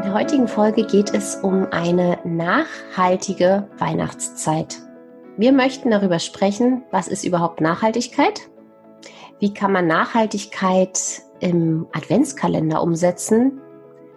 [0.00, 4.78] In der heutigen Folge geht es um eine nachhaltige Weihnachtszeit.
[5.36, 8.48] Wir möchten darüber sprechen, was ist überhaupt Nachhaltigkeit?
[9.40, 13.60] Wie kann man Nachhaltigkeit im Adventskalender umsetzen?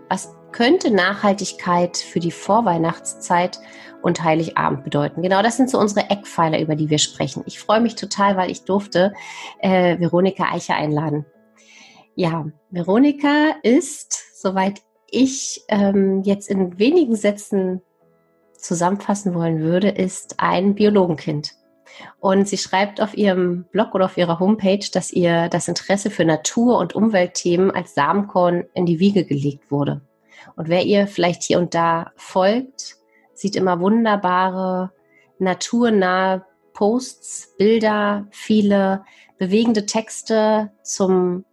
[0.07, 3.59] Was könnte Nachhaltigkeit für die Vorweihnachtszeit
[4.01, 5.21] und Heiligabend bedeuten?
[5.21, 7.43] Genau, das sind so unsere Eckpfeiler, über die wir sprechen.
[7.45, 9.11] Ich freue mich total, weil ich durfte
[9.59, 11.25] äh, Veronika Eicher einladen.
[12.15, 14.81] Ja, Veronika ist, soweit
[15.13, 17.81] ich ähm, jetzt in wenigen Sätzen
[18.57, 21.53] zusammenfassen wollen würde, ist ein Biologenkind.
[22.19, 26.25] Und sie schreibt auf ihrem Blog oder auf ihrer Homepage, dass ihr das Interesse für
[26.25, 30.01] Natur- und Umweltthemen als Samenkorn in die Wiege gelegt wurde.
[30.55, 32.97] Und wer ihr vielleicht hier und da folgt,
[33.33, 34.91] sieht immer wunderbare,
[35.39, 39.03] naturnahe Posts, Bilder, viele
[39.37, 41.45] bewegende Texte zum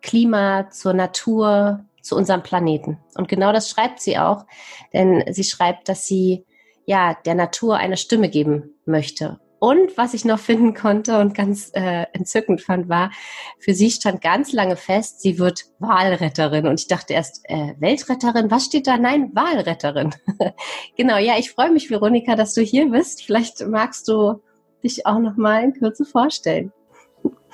[0.00, 2.98] Klima, zur Natur, zu unserem Planeten.
[3.14, 4.46] Und genau das schreibt sie auch,
[4.92, 6.44] denn sie schreibt, dass sie
[6.86, 11.70] ja der Natur eine Stimme geben möchte und was ich noch finden konnte und ganz
[11.74, 13.10] äh, entzückend fand, war,
[13.58, 16.66] für sie stand ganz lange fest, sie wird Wahlretterin.
[16.66, 18.96] Und ich dachte erst, äh, Weltretterin, was steht da?
[18.98, 20.14] Nein, Wahlretterin.
[20.96, 23.22] genau, ja, ich freue mich, Veronika, dass du hier bist.
[23.24, 24.40] Vielleicht magst du
[24.84, 26.72] dich auch noch mal in Kürze vorstellen.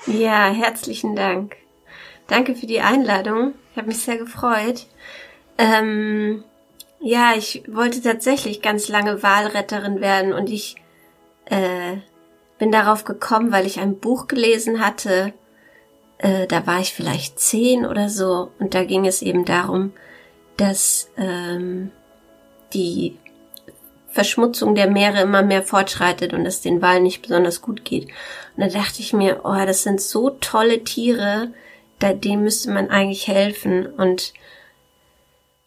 [0.05, 1.55] Ja, herzlichen Dank.
[2.27, 3.53] Danke für die Einladung.
[3.75, 4.85] Ich habe mich sehr gefreut.
[5.57, 6.45] Ähm,
[7.01, 10.77] ja, ich wollte tatsächlich ganz lange Wahlretterin werden und ich
[11.43, 11.97] äh,
[12.57, 15.33] bin darauf gekommen, weil ich ein Buch gelesen hatte.
[16.19, 19.91] Äh, da war ich vielleicht zehn oder so und da ging es eben darum,
[20.55, 21.91] dass ähm,
[22.73, 23.17] die
[24.07, 28.05] Verschmutzung der Meere immer mehr fortschreitet und es den Walen nicht besonders gut geht.
[28.55, 31.49] Und da dachte ich mir, oh, das sind so tolle Tiere,
[31.99, 33.85] da, denen müsste man eigentlich helfen.
[33.87, 34.33] Und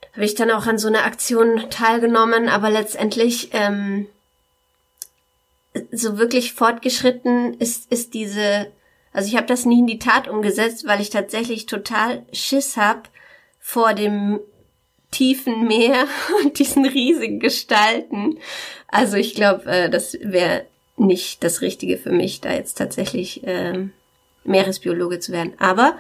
[0.01, 4.07] da habe ich dann auch an so einer Aktion teilgenommen, aber letztendlich ähm,
[5.93, 8.71] so wirklich fortgeschritten ist, ist diese,
[9.13, 13.09] also ich habe das nie in die Tat umgesetzt, weil ich tatsächlich total Schiss hab
[13.61, 14.41] vor dem
[15.11, 16.07] tiefen Meer
[16.43, 18.39] und diesen riesigen Gestalten.
[18.89, 20.67] Also ich glaube, äh, das wäre
[20.97, 23.89] nicht das Richtige für mich, da jetzt tatsächlich äh,
[24.45, 25.55] Meeresbiologe zu werden.
[25.59, 25.97] Aber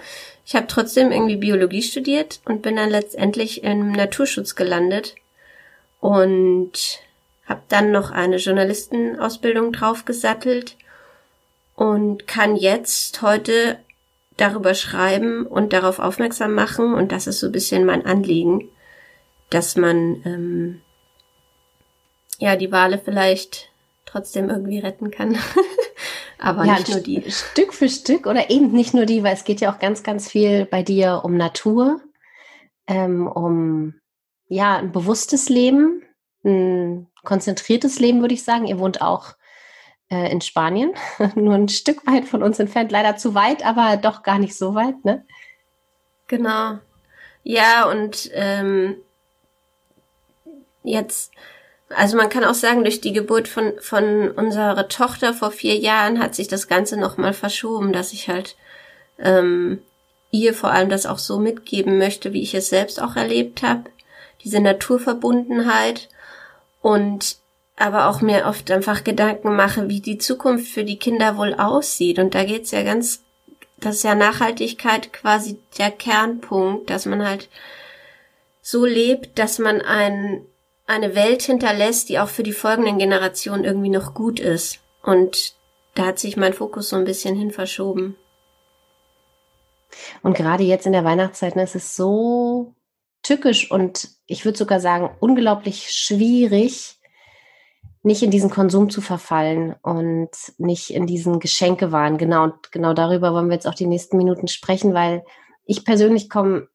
[0.46, 5.14] ich habe trotzdem irgendwie Biologie studiert und bin dann letztendlich im Naturschutz gelandet.
[6.00, 7.00] Und
[7.48, 10.76] habe dann noch eine Journalistenausbildung draufgesattelt
[11.74, 13.78] und kann jetzt heute
[14.36, 18.68] darüber schreiben und darauf aufmerksam machen und das ist so ein bisschen mein Anliegen,
[19.50, 20.80] dass man ähm,
[22.38, 23.70] ja die Wale vielleicht
[24.04, 25.36] trotzdem irgendwie retten kann.
[26.40, 27.30] Aber ja, nicht nur die.
[27.30, 30.30] Stück für Stück oder eben nicht nur die, weil es geht ja auch ganz, ganz
[30.30, 32.00] viel bei dir um Natur,
[32.86, 33.94] ähm, um
[34.48, 36.02] ja ein bewusstes Leben,
[36.44, 38.66] ein konzentriertes Leben, würde ich sagen.
[38.66, 39.34] Ihr wohnt auch
[40.10, 40.92] äh, in Spanien,
[41.34, 44.74] nur ein Stück weit von uns entfernt, leider zu weit, aber doch gar nicht so
[44.74, 45.24] weit, ne?
[46.28, 46.78] Genau.
[47.42, 48.96] Ja, und ähm,
[50.82, 51.32] jetzt,
[51.90, 56.18] also man kann auch sagen, durch die Geburt von, von unserer Tochter vor vier Jahren
[56.20, 58.56] hat sich das Ganze nochmal verschoben, dass ich halt
[59.18, 59.80] ähm,
[60.30, 63.84] ihr vor allem das auch so mitgeben möchte, wie ich es selbst auch erlebt habe.
[64.44, 66.08] Diese Naturverbundenheit
[66.82, 67.38] und
[67.76, 72.18] aber auch mir oft einfach Gedanken mache, wie die Zukunft für die Kinder wohl aussieht.
[72.18, 73.22] Und da geht's ja ganz,
[73.76, 77.48] das ist ja Nachhaltigkeit quasi der Kernpunkt, dass man halt
[78.62, 80.44] so lebt, dass man ein,
[80.88, 84.80] eine Welt hinterlässt, die auch für die folgenden Generationen irgendwie noch gut ist.
[85.02, 85.54] Und
[85.94, 88.16] da hat sich mein Fokus so ein bisschen hin verschoben.
[90.22, 92.74] Und gerade jetzt in der Weihnachtszeit ne, ist es so
[93.22, 96.98] tückisch und ich würde sogar sagen, unglaublich schwierig,
[98.02, 102.16] nicht in diesen Konsum zu verfallen und nicht in diesen Geschenkewahn.
[102.16, 105.24] Genau, und genau darüber wollen wir jetzt auch die nächsten Minuten sprechen, weil
[105.64, 106.68] ich persönlich komme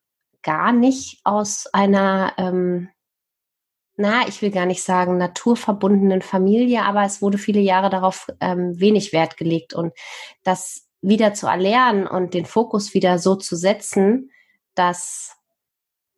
[0.44, 2.90] gar nicht aus einer, ähm,
[3.96, 8.80] na, ich will gar nicht sagen, naturverbundenen Familie, aber es wurde viele Jahre darauf ähm,
[8.80, 9.74] wenig Wert gelegt.
[9.74, 9.94] Und
[10.44, 14.32] das wieder zu erlernen und den Fokus wieder so zu setzen,
[14.74, 15.36] dass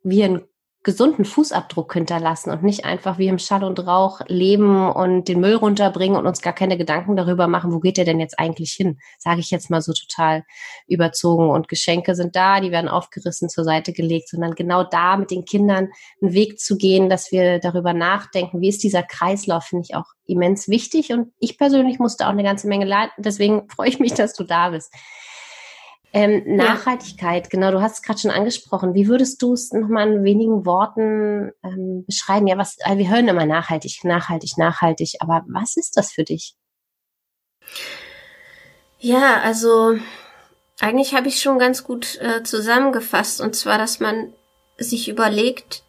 [0.02, 0.44] wir ein
[0.86, 5.56] gesunden Fußabdruck hinterlassen und nicht einfach wie im Schall und Rauch leben und den Müll
[5.56, 9.00] runterbringen und uns gar keine Gedanken darüber machen, wo geht der denn jetzt eigentlich hin?
[9.18, 10.44] Sage ich jetzt mal so total
[10.86, 11.50] überzogen.
[11.50, 15.44] Und Geschenke sind da, die werden aufgerissen, zur Seite gelegt, sondern genau da mit den
[15.44, 15.88] Kindern
[16.22, 20.06] einen Weg zu gehen, dass wir darüber nachdenken, wie ist dieser Kreislauf, finde ich auch
[20.24, 21.10] immens wichtig.
[21.10, 23.10] Und ich persönlich musste auch eine ganze Menge leiden.
[23.18, 24.94] Deswegen freue ich mich, dass du da bist.
[26.12, 27.48] Ähm, Nachhaltigkeit, ja.
[27.50, 28.94] genau, du hast es gerade schon angesprochen.
[28.94, 32.46] Wie würdest du es nochmal in wenigen Worten ähm, beschreiben?
[32.46, 36.54] Ja, was, also wir hören immer nachhaltig, nachhaltig, nachhaltig, aber was ist das für dich?
[38.98, 39.98] Ja, also
[40.80, 44.32] eigentlich habe ich schon ganz gut äh, zusammengefasst, und zwar, dass man
[44.78, 45.82] sich überlegt,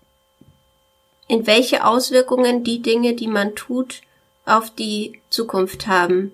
[1.28, 4.02] in welche Auswirkungen die Dinge, die man tut,
[4.46, 6.34] auf die Zukunft haben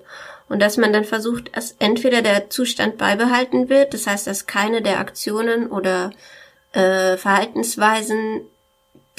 [0.50, 4.82] und dass man dann versucht, dass entweder der Zustand beibehalten wird, das heißt, dass keine
[4.82, 6.12] der Aktionen oder
[6.74, 8.42] äh, Verhaltensweisen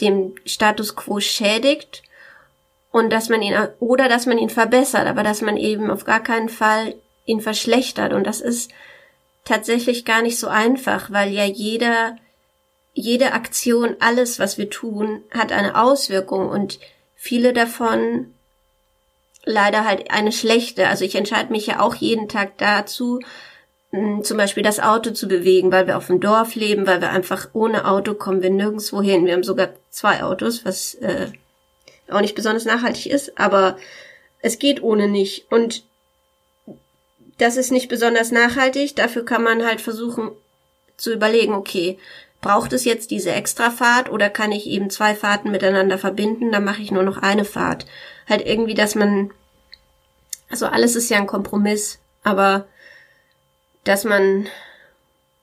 [0.01, 2.03] dem Status quo schädigt
[2.91, 6.23] und dass man ihn oder dass man ihn verbessert, aber dass man eben auf gar
[6.23, 6.95] keinen Fall
[7.27, 8.13] ihn verschlechtert.
[8.13, 8.71] Und das ist
[9.45, 12.17] tatsächlich gar nicht so einfach, weil ja jeder
[12.95, 16.49] jede Aktion, alles was wir tun, hat eine Auswirkung.
[16.49, 16.79] Und
[17.17, 18.34] viele davon
[19.45, 20.89] leider halt eine schlechte.
[20.89, 23.21] Also ich entscheide mich ja auch jeden Tag dazu,
[23.91, 27.11] hm, zum Beispiel das Auto zu bewegen, weil wir auf dem Dorf leben, weil wir
[27.11, 29.27] einfach ohne Auto kommen wir nirgendwo hin.
[29.27, 31.29] Wir haben sogar zwei Autos, was äh,
[32.11, 33.77] auch nicht besonders nachhaltig ist, aber
[34.41, 35.51] es geht ohne nicht.
[35.51, 35.85] Und
[37.39, 38.97] das ist nicht besonders nachhaltig.
[38.97, 40.31] Dafür kann man halt versuchen
[40.97, 41.99] zu überlegen, okay,
[42.41, 46.53] braucht es jetzt diese Extrafahrt oder kann ich eben zwei Fahrten miteinander verbinden?
[46.53, 47.87] Dann mache ich nur noch eine Fahrt
[48.29, 49.31] halt irgendwie, dass man,
[50.51, 52.67] also alles ist ja ein Kompromiss, aber
[53.85, 54.47] dass man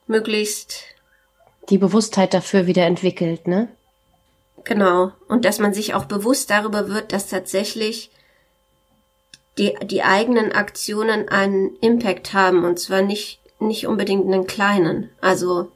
[0.06, 0.82] möglichst
[1.68, 3.68] die Bewusstheit dafür wieder entwickelt, ne?
[4.64, 5.12] Genau.
[5.28, 8.10] Und dass man sich auch bewusst darüber wird, dass tatsächlich
[9.58, 15.10] die, die eigenen Aktionen einen Impact haben und zwar nicht, nicht unbedingt einen kleinen.
[15.20, 15.70] Also,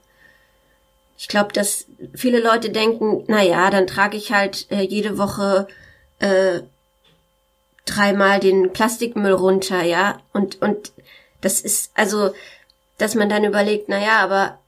[1.18, 5.66] ich glaube, dass viele Leute denken, na ja, dann trage ich halt äh, jede Woche
[6.18, 6.60] äh,
[7.86, 10.20] dreimal den Plastikmüll runter, ja.
[10.32, 10.92] Und, und
[11.40, 12.32] das ist, also,
[12.98, 14.58] dass man dann überlegt, na ja, aber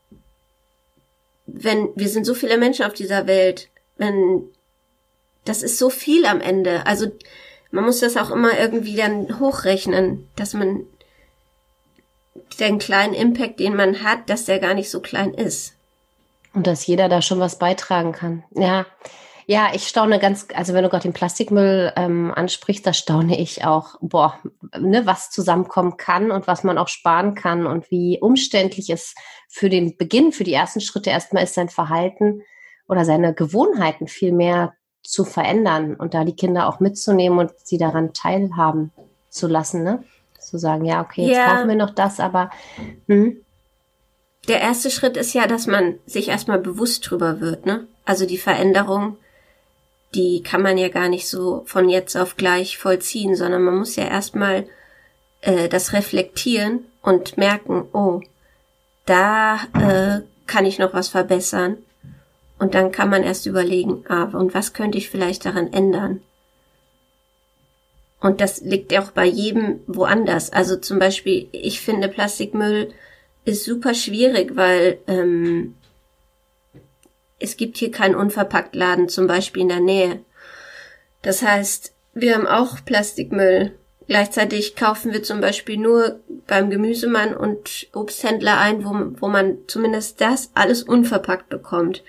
[1.47, 4.45] wenn, wir sind so viele Menschen auf dieser Welt, wenn,
[5.45, 6.87] das ist so viel am Ende.
[6.87, 7.11] Also,
[7.71, 10.87] man muss das auch immer irgendwie dann hochrechnen, dass man
[12.61, 15.75] den kleinen Impact, den man hat, dass der gar nicht so klein ist.
[16.55, 18.43] Und dass jeder da schon was beitragen kann.
[18.51, 18.87] Ja,
[19.51, 23.65] ja, ich staune ganz, also wenn du gerade den Plastikmüll ähm, ansprichst, da staune ich
[23.65, 24.39] auch, boah,
[24.79, 29.15] ne, was zusammenkommen kann und was man auch sparen kann und wie umständlich es
[29.49, 32.43] für den Beginn, für die ersten Schritte erstmal ist, sein Verhalten
[32.89, 37.79] oder seine Gewohnheiten viel mehr zu verändern und da die Kinder auch mitzunehmen und sie
[37.79, 38.93] daran teilhaben
[39.31, 40.05] zu lassen, ne?
[40.39, 41.55] Zu sagen, ja, okay, jetzt ja.
[41.55, 42.51] kaufen wir noch das, aber
[43.07, 43.41] hm?
[44.47, 47.87] der erste Schritt ist ja, dass man sich erstmal bewusst drüber wird, ne?
[48.05, 49.17] Also die Veränderung
[50.15, 53.97] die kann man ja gar nicht so von jetzt auf gleich vollziehen, sondern man muss
[53.97, 54.67] ja erstmal
[55.43, 58.23] äh, das reflektieren und merken, oh,
[59.05, 61.79] da äh, kann ich noch was verbessern.
[62.59, 66.21] Und dann kann man erst überlegen, ah, und was könnte ich vielleicht daran ändern?
[68.21, 70.53] Und das liegt ja auch bei jedem woanders.
[70.53, 72.93] Also zum Beispiel, ich finde Plastikmüll
[73.45, 75.77] ist super schwierig, weil ähm,
[77.39, 80.21] es gibt hier keinen Unverpacktladen, zum Beispiel in der Nähe.
[81.23, 83.73] Das heißt, wir haben auch Plastikmüll.
[84.07, 90.21] Gleichzeitig kaufen wir zum Beispiel nur beim Gemüsemann und Obsthändler ein, wo, wo man zumindest
[90.21, 92.03] das alles unverpackt bekommt.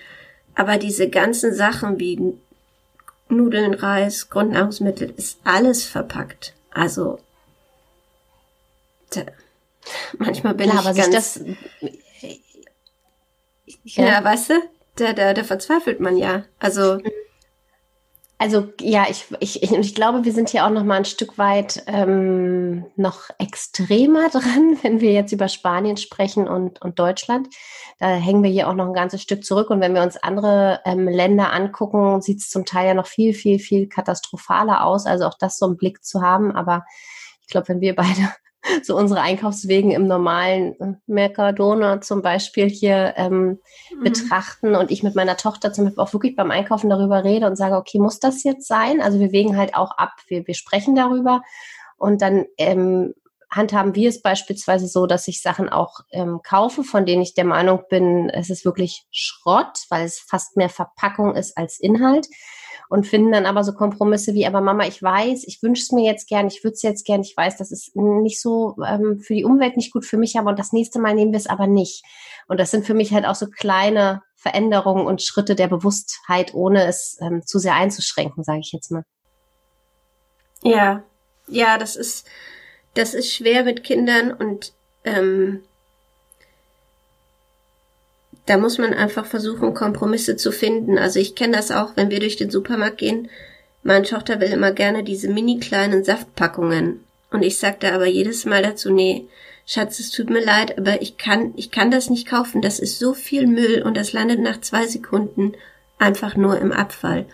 [0.54, 2.34] Aber diese ganzen Sachen wie
[3.28, 6.54] Nudeln, Reis, Grundnahrungsmittel ist alles verpackt.
[6.70, 7.18] Also
[9.10, 9.24] tja,
[10.18, 11.14] manchmal bin Klar, ich ganz.
[11.14, 11.40] Das,
[13.84, 14.54] ja, ja, weißt du?
[15.00, 16.44] Da, da, da verzweifelt man ja.
[16.58, 16.98] Also.
[18.42, 21.36] Also ja, ich, ich, ich, ich glaube, wir sind hier auch noch mal ein Stück
[21.36, 27.48] weit ähm, noch extremer dran, wenn wir jetzt über Spanien sprechen und, und Deutschland.
[27.98, 29.68] Da hängen wir hier auch noch ein ganzes Stück zurück.
[29.68, 33.34] Und wenn wir uns andere ähm, Länder angucken, sieht es zum Teil ja noch viel,
[33.34, 35.04] viel, viel katastrophaler aus.
[35.04, 36.52] Also auch das so im Blick zu haben.
[36.52, 36.86] Aber
[37.42, 38.30] ich glaube, wenn wir beide
[38.82, 43.58] so unsere Einkaufswegen im normalen äh, Mercadona zum Beispiel hier ähm,
[43.94, 44.04] mhm.
[44.04, 47.56] betrachten und ich mit meiner Tochter zum Beispiel auch wirklich beim Einkaufen darüber rede und
[47.56, 49.00] sage, okay, muss das jetzt sein?
[49.00, 51.42] Also wir wägen halt auch ab, wir, wir sprechen darüber
[51.96, 53.14] und dann ähm,
[53.50, 57.44] handhaben wir es beispielsweise so, dass ich Sachen auch ähm, kaufe, von denen ich der
[57.44, 62.28] Meinung bin, es ist wirklich Schrott, weil es fast mehr Verpackung ist als Inhalt
[62.90, 66.04] und finden dann aber so Kompromisse wie, aber Mama, ich weiß, ich wünsche es mir
[66.04, 69.34] jetzt gern, ich würde es jetzt gern, ich weiß, das ist nicht so ähm, für
[69.34, 71.68] die Umwelt nicht gut für mich, aber und das nächste Mal nehmen wir es aber
[71.68, 72.04] nicht.
[72.48, 76.84] Und das sind für mich halt auch so kleine Veränderungen und Schritte der Bewusstheit, ohne
[76.84, 79.04] es ähm, zu sehr einzuschränken, sage ich jetzt mal.
[80.64, 81.04] Ja,
[81.46, 82.26] ja, das ist,
[82.94, 85.62] das ist schwer mit Kindern und ähm,
[88.50, 90.98] da muss man einfach versuchen, Kompromisse zu finden.
[90.98, 93.30] Also ich kenne das auch, wenn wir durch den Supermarkt gehen.
[93.84, 97.04] Meine Tochter will immer gerne diese mini kleinen Saftpackungen.
[97.30, 99.28] Und ich sagte aber jedes Mal dazu, nee,
[99.66, 102.60] Schatz, es tut mir leid, aber ich kann, ich kann das nicht kaufen.
[102.60, 105.52] Das ist so viel Müll und das landet nach zwei Sekunden
[106.00, 107.26] einfach nur im Abfall.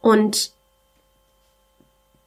[0.00, 0.52] Und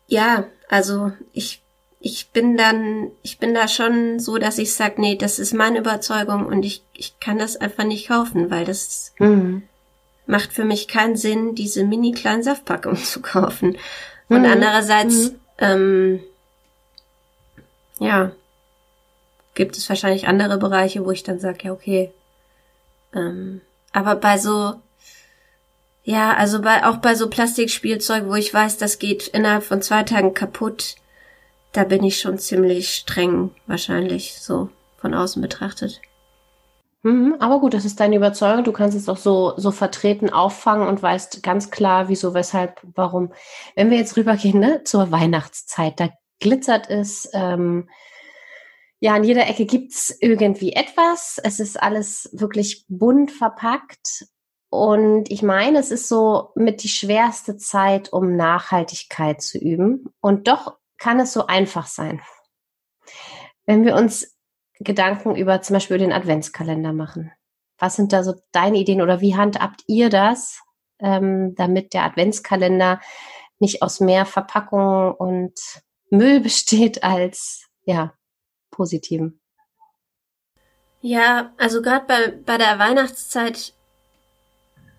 [0.08, 1.61] ja, also ich
[2.04, 5.78] ich bin dann, ich bin da schon so, dass ich sage, nee, das ist meine
[5.78, 9.64] Überzeugung und ich, ich kann das einfach nicht kaufen, weil das mhm.
[10.26, 13.78] macht für mich keinen Sinn, diese mini kleinen Saftpackungen zu kaufen.
[14.30, 14.52] Und mhm.
[14.52, 15.38] andererseits, mhm.
[15.60, 16.20] ähm,
[18.00, 18.32] ja,
[19.54, 22.12] gibt es wahrscheinlich andere Bereiche, wo ich dann sage, ja, okay.
[23.14, 23.62] Ähm,
[23.94, 24.74] aber bei so,
[26.04, 30.02] ja, also bei, auch bei so Plastikspielzeug, wo ich weiß, das geht innerhalb von zwei
[30.02, 30.96] Tagen kaputt,
[31.74, 36.02] da bin ich schon ziemlich streng, wahrscheinlich, so von außen betrachtet.
[37.04, 38.64] Mhm, aber gut, das ist deine Überzeugung.
[38.64, 43.32] Du kannst es auch so, so vertreten auffangen und weißt ganz klar, wieso, weshalb, warum.
[43.76, 46.10] Wenn wir jetzt rübergehen ne, zur Weihnachtszeit, da
[46.40, 47.30] glitzert es.
[47.34, 47.90] Ähm,
[49.00, 51.40] ja, an jeder Ecke gibt's irgendwie etwas.
[51.44, 54.28] Es ist alles wirklich bunt verpackt.
[54.70, 60.14] Und ich meine, es ist so mit die schwerste Zeit, um Nachhaltigkeit zu üben.
[60.22, 62.22] Und doch kann es so einfach sein.
[63.66, 64.38] Wenn wir uns
[64.84, 67.32] Gedanken über zum Beispiel den Adventskalender machen.
[67.78, 70.62] Was sind da so deine Ideen oder wie handhabt ihr das,
[71.00, 73.00] ähm, damit der Adventskalender
[73.60, 75.54] nicht aus mehr Verpackungen und
[76.10, 78.14] Müll besteht als ja
[78.70, 79.40] positiven?
[81.02, 83.74] Ja, also gerade bei, bei der Weihnachtszeit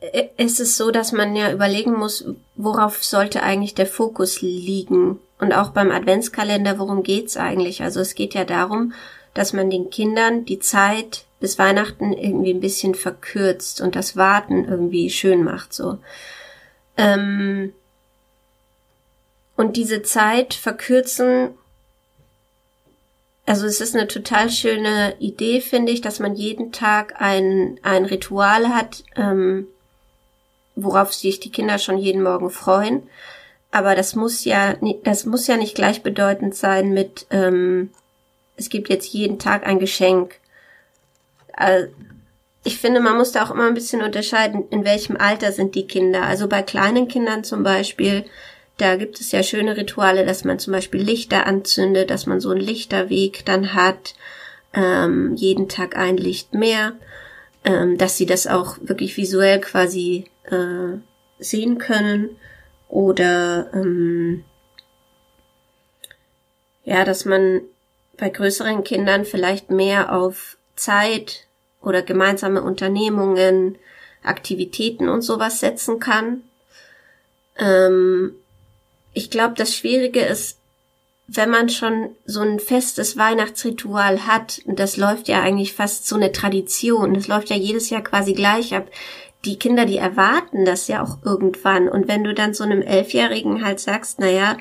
[0.01, 2.25] äh, ist es so, dass man ja überlegen muss,
[2.57, 5.21] worauf sollte eigentlich der Fokus liegen.
[5.43, 7.83] Und auch beim Adventskalender, worum geht's eigentlich?
[7.83, 8.93] Also es geht ja darum,
[9.35, 14.65] dass man den Kindern die Zeit bis Weihnachten irgendwie ein bisschen verkürzt und das Warten
[14.65, 15.99] irgendwie schön macht, so.
[16.97, 17.73] Ähm
[19.57, 21.49] und diese Zeit verkürzen,
[23.45, 28.05] also es ist eine total schöne Idee, finde ich, dass man jeden Tag ein, ein
[28.05, 29.67] Ritual hat, ähm,
[30.77, 33.03] worauf sich die Kinder schon jeden Morgen freuen.
[33.73, 37.91] Aber das muss ja, das muss ja nicht gleichbedeutend sein mit, ähm,
[38.57, 40.35] es gibt jetzt jeden Tag ein Geschenk.
[41.55, 41.89] Also,
[42.65, 45.87] ich finde, man muss da auch immer ein bisschen unterscheiden, in welchem Alter sind die
[45.87, 46.23] Kinder.
[46.23, 48.25] Also bei kleinen Kindern zum Beispiel,
[48.77, 52.51] da gibt es ja schöne Rituale, dass man zum Beispiel Lichter anzündet, dass man so
[52.51, 54.15] einen Lichterweg dann hat,
[54.75, 56.93] ähm, jeden Tag ein Licht mehr,
[57.65, 60.99] ähm, dass sie das auch wirklich visuell quasi äh,
[61.39, 62.37] sehen können
[62.93, 64.45] oder ähm,
[66.85, 67.63] ja, dass man
[68.19, 71.47] bei größeren Kindern vielleicht mehr auf Zeit
[71.81, 73.79] oder gemeinsame Unternehmungen,
[74.23, 76.43] Aktivitäten und sowas setzen kann.
[77.57, 78.35] Ähm,
[79.15, 80.59] ich glaube, das Schwierige ist,
[81.27, 86.31] wenn man schon so ein festes Weihnachtsritual hat, das läuft ja eigentlich fast so eine
[86.31, 88.89] Tradition, das läuft ja jedes Jahr quasi gleich ab,
[89.45, 91.89] die Kinder, die erwarten das ja auch irgendwann.
[91.89, 94.57] Und wenn du dann so einem Elfjährigen halt sagst, na ja,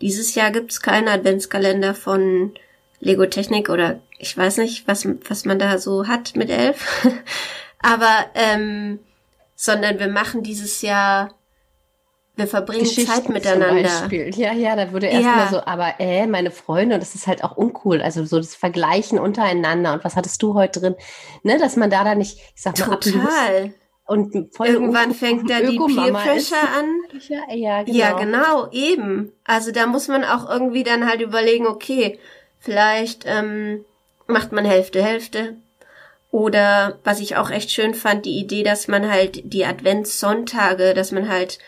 [0.00, 2.52] dieses Jahr gibt's keinen Adventskalender von
[3.00, 7.06] Lego Technik oder ich weiß nicht, was, was man da so hat mit elf.
[7.78, 8.98] Aber, ähm,
[9.54, 11.34] sondern wir machen dieses Jahr,
[12.34, 14.08] wir verbringen Zeit miteinander.
[14.10, 15.48] Ja, ja, da würde erstmal ja.
[15.50, 18.02] so, aber äh, meine Freunde, und das ist halt auch uncool.
[18.02, 20.96] Also so das Vergleichen untereinander und was hattest du heute drin?
[21.44, 23.72] Ne, dass man da dann nicht, ich sag mal, Total.
[24.06, 27.00] Und voll Irgendwann fängt da die Peer Pressure an.
[27.56, 27.98] Ja, genau.
[27.98, 29.32] ja, genau, eben.
[29.44, 32.18] Also da muss man auch irgendwie dann halt überlegen, okay,
[32.60, 33.84] vielleicht ähm,
[34.26, 35.56] macht man Hälfte, Hälfte.
[36.30, 41.12] Oder was ich auch echt schön fand, die Idee, dass man halt die Adventssonntage, dass
[41.12, 41.58] man halt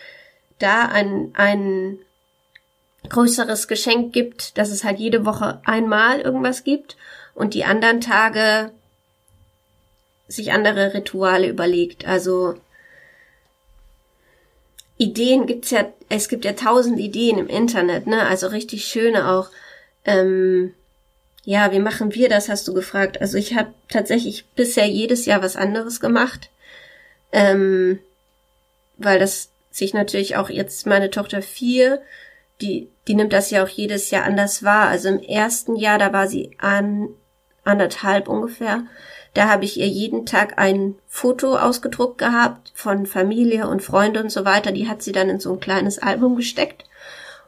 [0.59, 1.99] da ein, ein
[3.09, 6.97] größeres Geschenk gibt, dass es halt jede Woche einmal irgendwas gibt
[7.33, 8.71] und die anderen Tage
[10.27, 12.07] sich andere Rituale überlegt.
[12.07, 12.55] Also
[14.97, 18.25] Ideen gibt's ja, es gibt ja tausend Ideen im Internet, ne?
[18.25, 19.49] Also richtig schöne auch.
[20.05, 20.73] Ähm,
[21.43, 23.21] ja, wie machen wir das, hast du gefragt.
[23.21, 26.49] Also ich habe tatsächlich bisher jedes Jahr was anderes gemacht,
[27.31, 27.99] ähm,
[28.97, 32.01] weil das sich natürlich auch jetzt meine Tochter vier,
[32.59, 34.89] die, die nimmt das ja auch jedes Jahr anders wahr.
[34.89, 37.09] Also im ersten Jahr, da war sie an
[37.63, 38.83] anderthalb ungefähr,
[39.37, 44.31] da habe ich ihr jeden Tag ein Foto ausgedruckt gehabt von Familie und Freunde und
[44.31, 44.71] so weiter.
[44.71, 46.85] Die hat sie dann in so ein kleines Album gesteckt.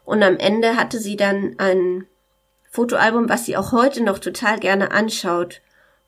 [0.06, 2.06] Und am Ende hatte sie dann ein
[2.70, 5.62] Fotoalbum, was sie auch heute noch total gerne anschaut,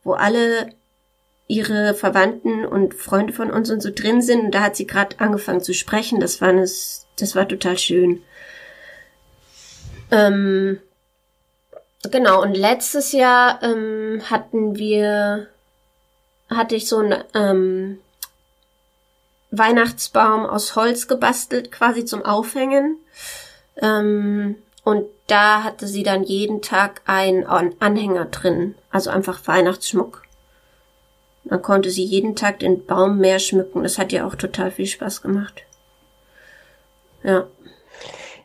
[0.04, 0.70] wo alle
[1.48, 4.42] ihre Verwandten und Freunde von uns und so drin sind.
[4.42, 6.20] Und da hat sie gerade angefangen zu sprechen.
[6.20, 8.22] Das war eine, das war total schön.
[10.12, 10.80] Ähm,
[12.04, 12.44] genau.
[12.44, 15.48] Und letztes Jahr ähm, hatten wir,
[16.52, 18.00] hatte ich so ein ähm,
[19.52, 22.98] Weihnachtsbaum aus Holz gebastelt, quasi zum Aufhängen.
[23.82, 30.24] Ähm, und da hatte sie dann jeden Tag einen Anhänger drin, also einfach Weihnachtsschmuck.
[31.44, 33.84] Dann konnte sie jeden Tag den Baum mehr schmücken.
[33.84, 35.64] Das hat ihr auch total viel Spaß gemacht.
[37.24, 37.48] Ja.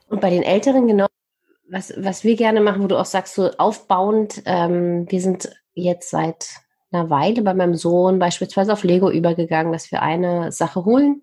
[0.09, 1.07] Und bei den Älteren genau,
[1.69, 6.11] was, was wir gerne machen, wo du auch sagst, so aufbauend, ähm, wir sind jetzt
[6.11, 6.47] seit
[6.93, 11.23] einer Weile bei meinem Sohn beispielsweise auf Lego übergegangen, dass wir eine Sache holen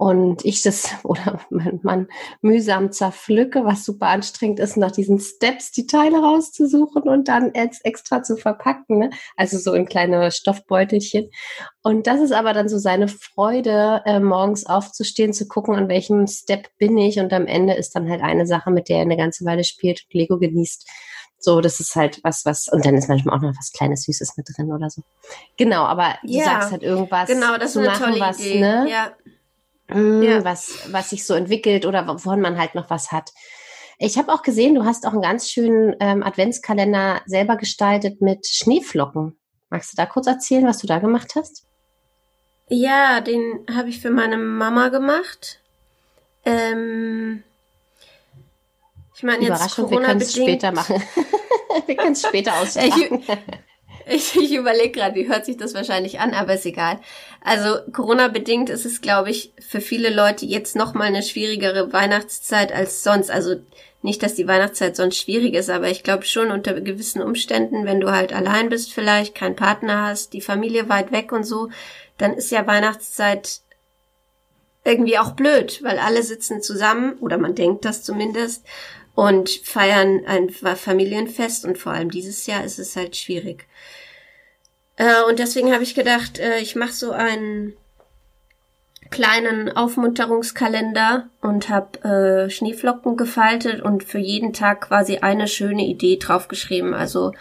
[0.00, 2.08] und ich das oder mein Mann
[2.40, 8.22] mühsam zerpflücke, was super anstrengend ist, nach diesen Steps die Teile rauszusuchen und dann extra
[8.22, 9.10] zu verpacken, ne?
[9.36, 11.30] also so in kleine Stoffbeutelchen.
[11.82, 16.26] Und das ist aber dann so seine Freude, äh, morgens aufzustehen, zu gucken, an welchem
[16.26, 19.18] Step bin ich und am Ende ist dann halt eine Sache, mit der er eine
[19.18, 20.88] ganze Weile spielt und Lego genießt.
[21.42, 24.36] So, das ist halt was, was, und dann ist manchmal auch noch was kleines Süßes
[24.36, 25.02] mit drin oder so.
[25.56, 28.40] Genau, aber du ja, sagst halt irgendwas genau, das zu ist eine machen, tolle was,
[28.40, 28.60] Idee.
[28.60, 28.86] ne?
[28.90, 29.12] Ja
[29.96, 30.44] mm, Ja.
[30.44, 33.30] was, was sich so entwickelt oder wovon man halt noch was hat.
[33.98, 38.46] Ich habe auch gesehen, du hast auch einen ganz schönen ähm, Adventskalender selber gestaltet mit
[38.46, 39.38] Schneeflocken.
[39.68, 41.64] Magst du da kurz erzählen, was du da gemacht hast?
[42.68, 45.60] Ja, den habe ich für meine Mama gemacht.
[46.44, 47.42] Ähm,
[49.20, 50.62] ich meine jetzt Überraschung, wir können es Corona-bedingt.
[50.62, 51.02] später machen.
[51.86, 53.22] wir können es später ausstragen.
[54.12, 56.98] Ich, ich überlege gerade, wie hört sich das wahrscheinlich an, aber ist egal.
[57.44, 62.72] Also Corona-bedingt ist es, glaube ich, für viele Leute jetzt noch mal eine schwierigere Weihnachtszeit
[62.72, 63.30] als sonst.
[63.30, 63.56] Also
[64.02, 68.00] nicht, dass die Weihnachtszeit sonst schwierig ist, aber ich glaube schon unter gewissen Umständen, wenn
[68.00, 71.68] du halt allein bist vielleicht, keinen Partner hast, die Familie weit weg und so,
[72.18, 73.60] dann ist ja Weihnachtszeit
[74.84, 78.64] irgendwie auch blöd, weil alle sitzen zusammen, oder man denkt das zumindest,
[79.14, 83.66] und feiern ein Familienfest und vor allem dieses Jahr ist es halt schwierig.
[85.00, 87.72] Äh, und deswegen habe ich gedacht, äh, ich mache so einen
[89.10, 96.18] kleinen Aufmunterungskalender und habe äh, Schneeflocken gefaltet und für jeden Tag quasi eine schöne Idee
[96.18, 96.92] draufgeschrieben.
[96.92, 97.32] Also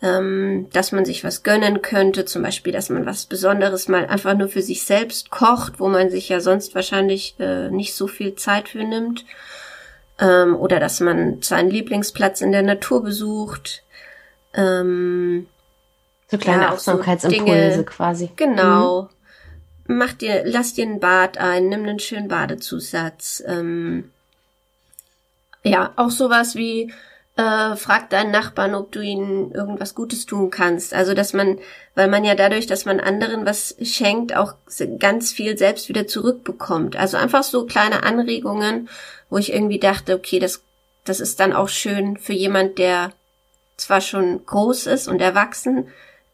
[0.00, 4.34] ähm, dass man sich was gönnen könnte, zum Beispiel, dass man was Besonderes mal einfach
[4.34, 7.36] nur für sich selbst kocht, wo man sich ja sonst wahrscheinlich
[7.70, 9.24] nicht so viel Zeit für nimmt.
[10.18, 13.82] Ähm, oder dass man seinen Lieblingsplatz in der Natur besucht.
[14.54, 15.46] Ähm,
[16.30, 16.92] So kleine Ja, auch so
[17.84, 18.30] quasi.
[18.36, 19.10] Genau.
[19.86, 23.42] Mach dir, lass dir ein Bad ein, nimm einen schönen Badezusatz.
[23.46, 24.10] Ähm,
[25.62, 26.92] ja, auch sowas wie
[27.36, 30.94] äh, frag deinen Nachbarn, ob du ihnen irgendwas Gutes tun kannst.
[30.94, 31.58] Also dass man,
[31.94, 34.54] weil man ja dadurch, dass man anderen was schenkt, auch
[34.98, 36.96] ganz viel selbst wieder zurückbekommt.
[36.96, 38.88] Also einfach so kleine Anregungen,
[39.30, 40.62] wo ich irgendwie dachte, okay, das,
[41.04, 43.12] das ist dann auch schön für jemand, der
[43.76, 45.88] zwar schon groß ist und erwachsen,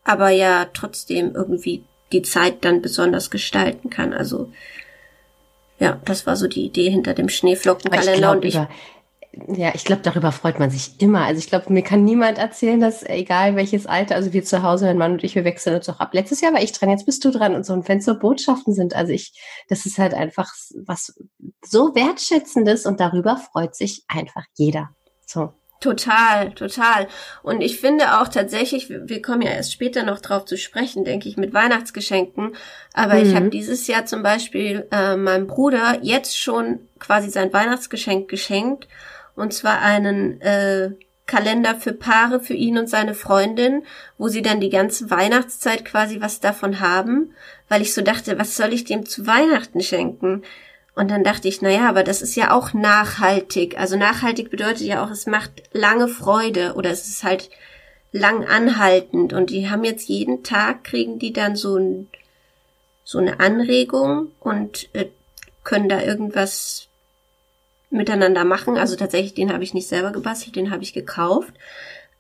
[0.05, 1.83] aber ja trotzdem irgendwie
[2.13, 4.13] die Zeit dann besonders gestalten kann.
[4.13, 4.53] Also
[5.79, 8.69] ja, das war so die Idee hinter dem Aber ich Schneeflockenkalender glaube, und ich über,
[9.33, 11.25] ja, ich glaube, darüber freut man sich immer.
[11.25, 14.87] Also ich glaube, mir kann niemand erzählen, dass egal welches Alter, also wir zu Hause,
[14.87, 16.13] mein Mann und ich, wir wechseln uns auch ab.
[16.15, 17.73] Letztes Jahr war ich dran, jetzt bist du dran und so.
[17.73, 19.33] Und wenn es so Botschaften sind, also ich,
[19.69, 20.53] das ist halt einfach
[20.85, 21.15] was
[21.65, 24.91] so wertschätzendes und darüber freut sich einfach jeder.
[25.25, 25.53] So.
[25.81, 27.09] Total, total.
[27.43, 31.27] Und ich finde auch tatsächlich, wir kommen ja erst später noch drauf zu sprechen, denke
[31.27, 32.55] ich, mit Weihnachtsgeschenken.
[32.93, 33.37] Aber ich Mhm.
[33.37, 38.89] habe dieses Jahr zum Beispiel äh, meinem Bruder jetzt schon quasi sein Weihnachtsgeschenk geschenkt.
[39.41, 40.91] Und zwar einen äh,
[41.27, 43.85] Kalender für Paare, für ihn und seine Freundin,
[44.19, 47.33] wo sie dann die ganze Weihnachtszeit quasi was davon haben.
[47.69, 50.43] Weil ich so dachte, was soll ich dem zu Weihnachten schenken?
[50.95, 53.79] Und dann dachte ich, na ja, aber das ist ja auch nachhaltig.
[53.79, 57.49] Also nachhaltig bedeutet ja auch, es macht lange Freude oder es ist halt
[58.13, 59.33] lang anhaltend.
[59.33, 62.09] Und die haben jetzt jeden Tag, kriegen die dann so, ein,
[63.05, 65.07] so eine Anregung und äh,
[65.65, 66.90] können da irgendwas
[67.91, 68.79] miteinander machen.
[68.79, 71.55] Also tatsächlich, den habe ich nicht selber gebastelt, den habe ich gekauft.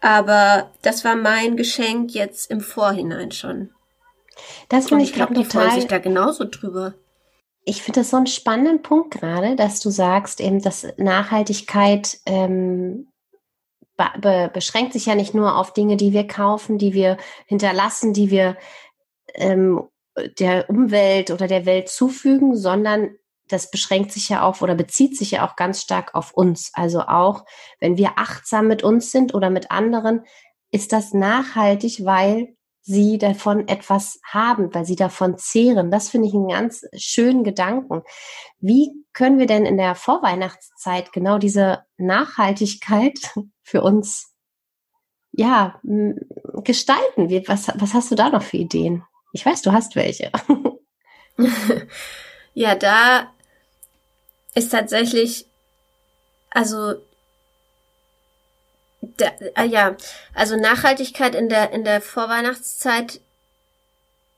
[0.00, 3.70] Aber das war mein Geschenk jetzt im Vorhinein schon.
[4.68, 6.94] Das finde ich, ich glaube, die freuen sich da genauso drüber.
[7.64, 13.08] Ich finde das so einen spannenden Punkt gerade, dass du sagst, eben, dass Nachhaltigkeit ähm,
[13.96, 18.30] be beschränkt sich ja nicht nur auf Dinge, die wir kaufen, die wir hinterlassen, die
[18.30, 18.56] wir
[19.34, 19.82] ähm,
[20.38, 23.14] der Umwelt oder der Welt zufügen, sondern
[23.50, 26.70] das beschränkt sich ja auch oder bezieht sich ja auch ganz stark auf uns.
[26.74, 27.44] Also auch,
[27.80, 30.24] wenn wir achtsam mit uns sind oder mit anderen,
[30.70, 35.90] ist das nachhaltig, weil sie davon etwas haben, weil sie davon zehren.
[35.90, 38.02] Das finde ich einen ganz schönen Gedanken.
[38.58, 43.18] Wie können wir denn in der Vorweihnachtszeit genau diese Nachhaltigkeit
[43.62, 44.32] für uns
[45.32, 45.80] ja
[46.64, 47.30] gestalten?
[47.46, 49.04] Was, was hast du da noch für Ideen?
[49.32, 50.32] Ich weiß, du hast welche.
[52.54, 53.32] ja, da
[54.54, 55.46] ist tatsächlich,
[56.50, 56.94] also
[59.00, 59.96] der, äh, ja,
[60.34, 63.20] also Nachhaltigkeit in der in der Vorweihnachtszeit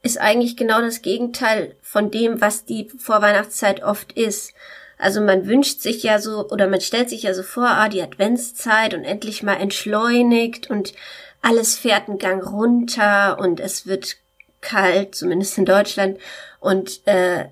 [0.01, 4.53] ist eigentlich genau das Gegenteil von dem, was die Vorweihnachtszeit oft ist.
[4.97, 8.01] Also man wünscht sich ja so oder man stellt sich ja so vor, ah, die
[8.01, 10.93] Adventszeit und endlich mal entschleunigt und
[11.41, 14.17] alles fährt einen Gang runter und es wird
[14.61, 16.19] kalt, zumindest in Deutschland
[16.59, 17.45] und äh,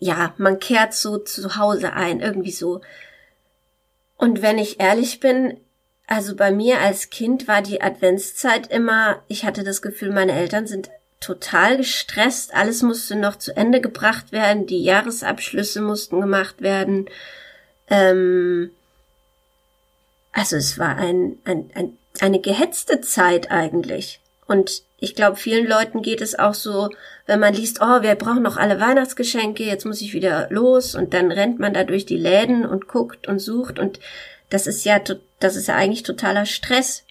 [0.00, 2.80] ja, man kehrt so zu Hause ein, irgendwie so.
[4.16, 5.60] Und wenn ich ehrlich bin,
[6.06, 10.66] also bei mir als Kind war die Adventszeit immer, ich hatte das Gefühl, meine Eltern
[10.66, 17.08] sind total gestresst, alles musste noch zu Ende gebracht werden, die Jahresabschlüsse mussten gemacht werden.
[17.88, 18.70] Ähm,
[20.32, 24.19] also es war ein, ein, ein, eine gehetzte Zeit eigentlich.
[24.50, 26.90] Und ich glaube, vielen Leuten geht es auch so,
[27.26, 30.96] wenn man liest, oh, wir brauchen noch alle Weihnachtsgeschenke, jetzt muss ich wieder los.
[30.96, 33.78] Und dann rennt man da durch die Läden und guckt und sucht.
[33.78, 34.00] Und
[34.48, 35.00] das ist ja,
[35.38, 37.04] das ist ja eigentlich totaler Stress.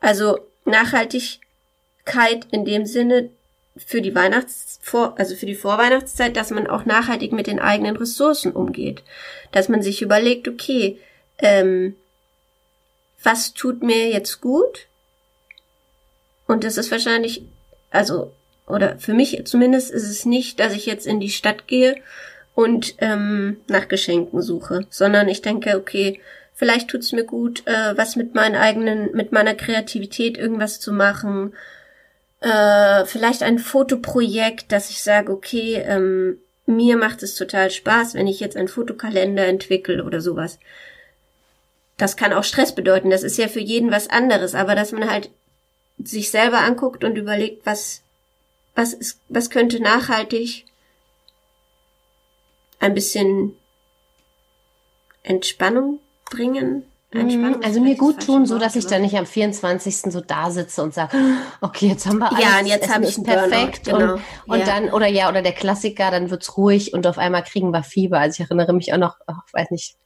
[0.00, 3.30] Also Nachhaltigkeit in dem Sinne
[3.78, 8.52] für die Weihnachts also für die Vorweihnachtszeit, dass man auch nachhaltig mit den eigenen Ressourcen
[8.52, 9.02] umgeht,
[9.52, 10.98] dass man sich überlegt, okay,
[11.38, 11.96] ähm,
[13.22, 14.87] was tut mir jetzt gut
[16.48, 17.44] und das ist wahrscheinlich,
[17.90, 18.32] also,
[18.66, 21.96] oder für mich zumindest ist es nicht, dass ich jetzt in die Stadt gehe
[22.54, 26.20] und ähm, nach Geschenken suche, sondern ich denke, okay,
[26.54, 31.54] vielleicht tut's mir gut, äh, was mit meinen eigenen, mit meiner Kreativität irgendwas zu machen.
[32.40, 38.26] Äh, vielleicht ein Fotoprojekt, dass ich sage, okay, ähm, mir macht es total Spaß, wenn
[38.26, 40.58] ich jetzt einen Fotokalender entwickle oder sowas.
[41.96, 43.10] Das kann auch Stress bedeuten.
[43.10, 45.30] Das ist ja für jeden was anderes, aber dass man halt
[46.02, 48.02] sich selber anguckt und überlegt, was,
[48.74, 50.64] was ist, was könnte nachhaltig
[52.80, 53.56] ein bisschen
[55.22, 56.84] Entspannung bringen.
[57.12, 57.20] Mhm.
[57.20, 60.12] Entspannung also mir gut tun, so dass ich dann nicht am 24.
[60.12, 61.16] so da sitze und sage,
[61.60, 62.44] okay, jetzt haben wir alles.
[62.44, 64.14] Ja, und jetzt habe ich perfekt genau.
[64.14, 64.66] und, und ja.
[64.66, 68.20] dann oder ja oder der Klassiker, dann wird's ruhig und auf einmal kriegen wir Fieber.
[68.20, 69.96] Also ich erinnere mich auch noch, oh, weiß nicht,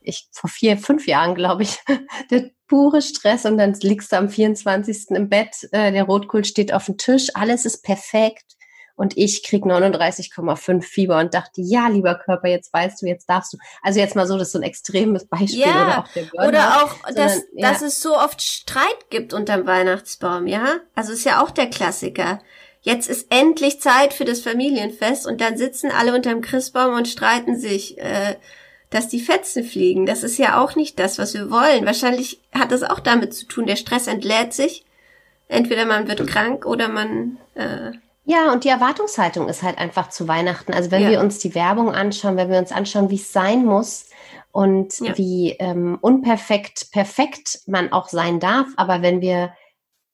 [0.00, 1.78] ich vor vier, fünf Jahren, glaube ich,
[2.30, 5.10] der pure Stress und dann liegst du am 24.
[5.10, 8.56] im Bett, äh, der Rotkohl steht auf dem Tisch, alles ist perfekt
[8.96, 13.52] und ich krieg 39,5 Fieber und dachte, ja, lieber Körper, jetzt weißt du, jetzt darfst
[13.52, 13.58] du.
[13.82, 16.48] Also jetzt mal so, das ist so ein extremes Beispiel ja, oder auch der Burnout,
[16.48, 17.70] Oder auch, sondern, dass, ja.
[17.70, 20.80] dass es so oft Streit gibt unterm Weihnachtsbaum, ja?
[20.94, 22.40] Also ist ja auch der Klassiker.
[22.80, 27.58] Jetzt ist endlich Zeit für das Familienfest und dann sitzen alle unterm Christbaum und streiten
[27.58, 27.98] sich.
[27.98, 28.36] Äh,
[28.92, 30.06] dass die Fetzen fliegen.
[30.06, 31.86] Das ist ja auch nicht das, was wir wollen.
[31.86, 34.84] Wahrscheinlich hat das auch damit zu tun, der Stress entlädt sich.
[35.48, 37.38] Entweder man wird krank oder man.
[37.54, 37.92] Äh
[38.24, 40.72] ja, und die Erwartungshaltung ist halt einfach zu Weihnachten.
[40.72, 41.10] Also wenn ja.
[41.10, 44.10] wir uns die Werbung anschauen, wenn wir uns anschauen, wie es sein muss
[44.52, 45.16] und ja.
[45.16, 49.52] wie ähm, unperfekt perfekt man auch sein darf, aber wenn wir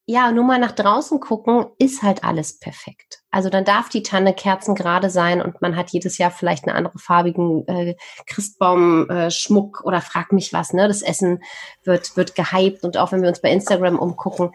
[0.09, 3.21] ja, nur mal nach draußen gucken, ist halt alles perfekt.
[3.29, 6.97] Also dann darf die Tanne kerzengerade sein und man hat jedes Jahr vielleicht einen anderen
[6.97, 7.95] farbigen äh,
[8.25, 10.87] Christbaum-Schmuck äh, oder frag mich was, ne?
[10.87, 11.43] Das Essen
[11.83, 14.49] wird, wird gehypt und auch wenn wir uns bei Instagram umgucken,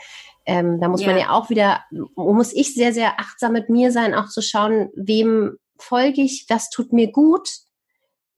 [0.45, 1.11] ähm, da muss yeah.
[1.11, 1.85] man ja auch wieder,
[2.17, 6.69] muss ich sehr, sehr achtsam mit mir sein, auch zu schauen, wem folge ich, was
[6.69, 7.49] tut mir gut,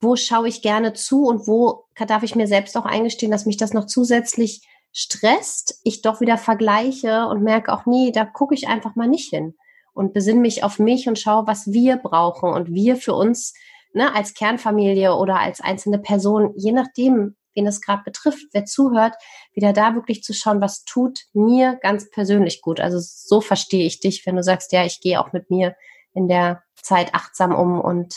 [0.03, 3.57] wo schaue ich gerne zu und wo darf ich mir selbst auch eingestehen, dass mich
[3.57, 8.67] das noch zusätzlich stresst, ich doch wieder vergleiche und merke auch, nie, da gucke ich
[8.67, 9.55] einfach mal nicht hin
[9.93, 13.53] und besinne mich auf mich und schaue, was wir brauchen und wir für uns
[13.93, 19.15] ne, als Kernfamilie oder als einzelne Person, je nachdem, wen es gerade betrifft, wer zuhört,
[19.53, 22.81] wieder da wirklich zu schauen, was tut mir ganz persönlich gut.
[22.81, 25.77] Also so verstehe ich dich, wenn du sagst, ja, ich gehe auch mit mir
[26.15, 28.15] in der Zeit achtsam um und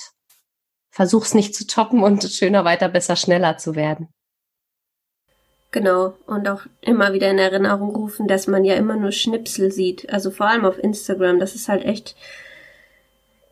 [0.91, 4.13] versuch's nicht zu toppen und schöner, weiter, besser, schneller zu werden.
[5.71, 6.15] Genau.
[6.25, 10.09] Und auch immer wieder in Erinnerung rufen, dass man ja immer nur Schnipsel sieht.
[10.11, 11.39] Also vor allem auf Instagram.
[11.39, 12.15] Das ist halt echt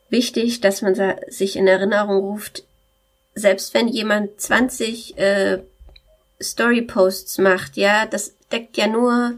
[0.10, 0.96] wichtig, dass man
[1.28, 2.64] sich in Erinnerung ruft,
[3.36, 5.60] selbst wenn jemand 20 äh,
[6.42, 9.34] Story-Posts macht, ja, das deckt ja nur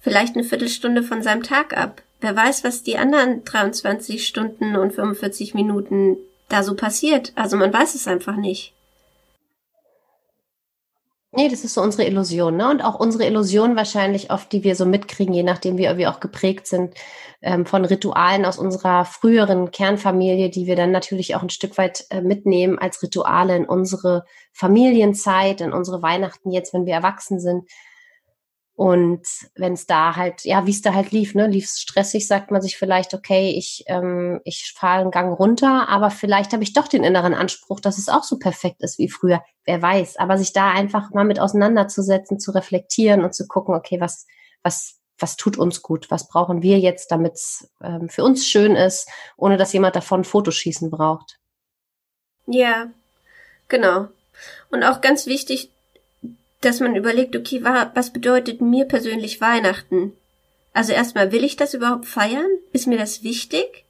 [0.00, 2.02] vielleicht eine Viertelstunde von seinem Tag ab.
[2.20, 6.16] Wer weiß, was die anderen 23 Stunden und 45 Minuten
[6.48, 7.32] da so passiert.
[7.34, 8.74] Also man weiß es einfach nicht.
[11.34, 12.68] Nee, das ist so unsere Illusion, ne?
[12.68, 16.20] Und auch unsere Illusion wahrscheinlich oft, die wir so mitkriegen, je nachdem wie wir auch
[16.20, 16.94] geprägt sind,
[17.40, 22.04] ähm, von Ritualen aus unserer früheren Kernfamilie, die wir dann natürlich auch ein Stück weit
[22.10, 27.64] äh, mitnehmen als Rituale in unsere Familienzeit, in unsere Weihnachten jetzt, wenn wir erwachsen sind.
[28.74, 32.26] Und wenn es da halt, ja, wie es da halt lief, ne, lief es stressig,
[32.26, 36.62] sagt man sich vielleicht, okay, ich, ähm, ich fahre einen Gang runter, aber vielleicht habe
[36.62, 39.42] ich doch den inneren Anspruch, dass es auch so perfekt ist wie früher.
[39.64, 40.16] Wer weiß.
[40.16, 44.26] Aber sich da einfach mal mit auseinanderzusetzen, zu reflektieren und zu gucken, okay, was,
[44.62, 46.10] was, was tut uns gut?
[46.10, 49.06] Was brauchen wir jetzt, damit es ähm, für uns schön ist,
[49.36, 51.38] ohne dass jemand davon Fotoschießen braucht?
[52.46, 52.86] Ja,
[53.68, 54.08] genau.
[54.70, 55.71] Und auch ganz wichtig,
[56.64, 60.12] dass man überlegt, okay, was bedeutet mir persönlich Weihnachten?
[60.72, 62.48] Also erstmal, will ich das überhaupt feiern?
[62.72, 63.84] Ist mir das wichtig?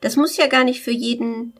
[0.00, 1.54] Das muss ja gar nicht für jeden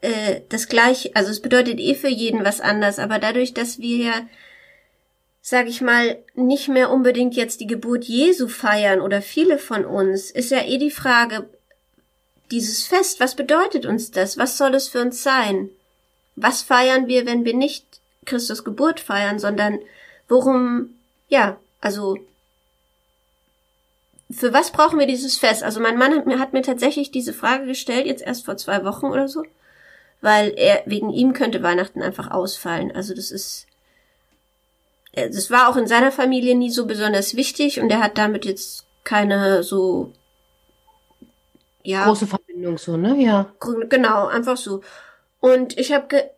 [0.00, 3.96] äh, das gleiche, also es bedeutet eh für jeden was anders, aber dadurch, dass wir
[3.96, 4.28] ja,
[5.40, 10.30] sag ich mal, nicht mehr unbedingt jetzt die Geburt Jesu feiern oder viele von uns,
[10.30, 11.48] ist ja eh die Frage,
[12.50, 14.38] dieses Fest, was bedeutet uns das?
[14.38, 15.70] Was soll es für uns sein?
[16.36, 17.95] Was feiern wir, wenn wir nicht
[18.26, 19.78] Christus Geburt feiern, sondern
[20.28, 20.90] worum,
[21.28, 22.18] ja, also
[24.30, 25.62] für was brauchen wir dieses Fest?
[25.62, 28.84] Also mein Mann hat mir, hat mir tatsächlich diese Frage gestellt, jetzt erst vor zwei
[28.84, 29.44] Wochen oder so,
[30.20, 32.90] weil er, wegen ihm könnte Weihnachten einfach ausfallen.
[32.90, 33.66] Also das ist,
[35.14, 38.84] das war auch in seiner Familie nie so besonders wichtig und er hat damit jetzt
[39.04, 40.12] keine so,
[41.84, 42.04] ja.
[42.04, 43.16] Große Verbindung so, ne?
[43.22, 43.54] Ja.
[43.88, 44.82] Genau, einfach so.
[45.38, 46.30] Und ich habe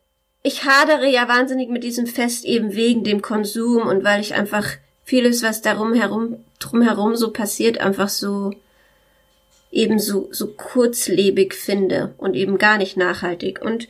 [0.42, 4.66] ich hadere ja wahnsinnig mit diesem Fest eben wegen dem Konsum und weil ich einfach
[5.04, 8.52] vieles, was darum herum, drumherum so passiert, einfach so
[9.70, 13.60] eben so, so kurzlebig finde und eben gar nicht nachhaltig.
[13.60, 13.88] Und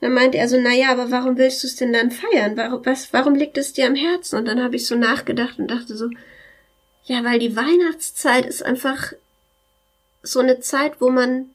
[0.00, 2.56] dann meinte er so, na ja, aber warum willst du es denn dann feiern?
[2.56, 4.38] Warum, was, warum liegt es dir am Herzen?
[4.38, 6.08] Und dann habe ich so nachgedacht und dachte so,
[7.04, 9.12] ja, weil die Weihnachtszeit ist einfach
[10.22, 11.50] so eine Zeit, wo man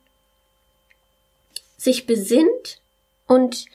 [1.78, 2.80] sich besinnt
[3.28, 3.66] und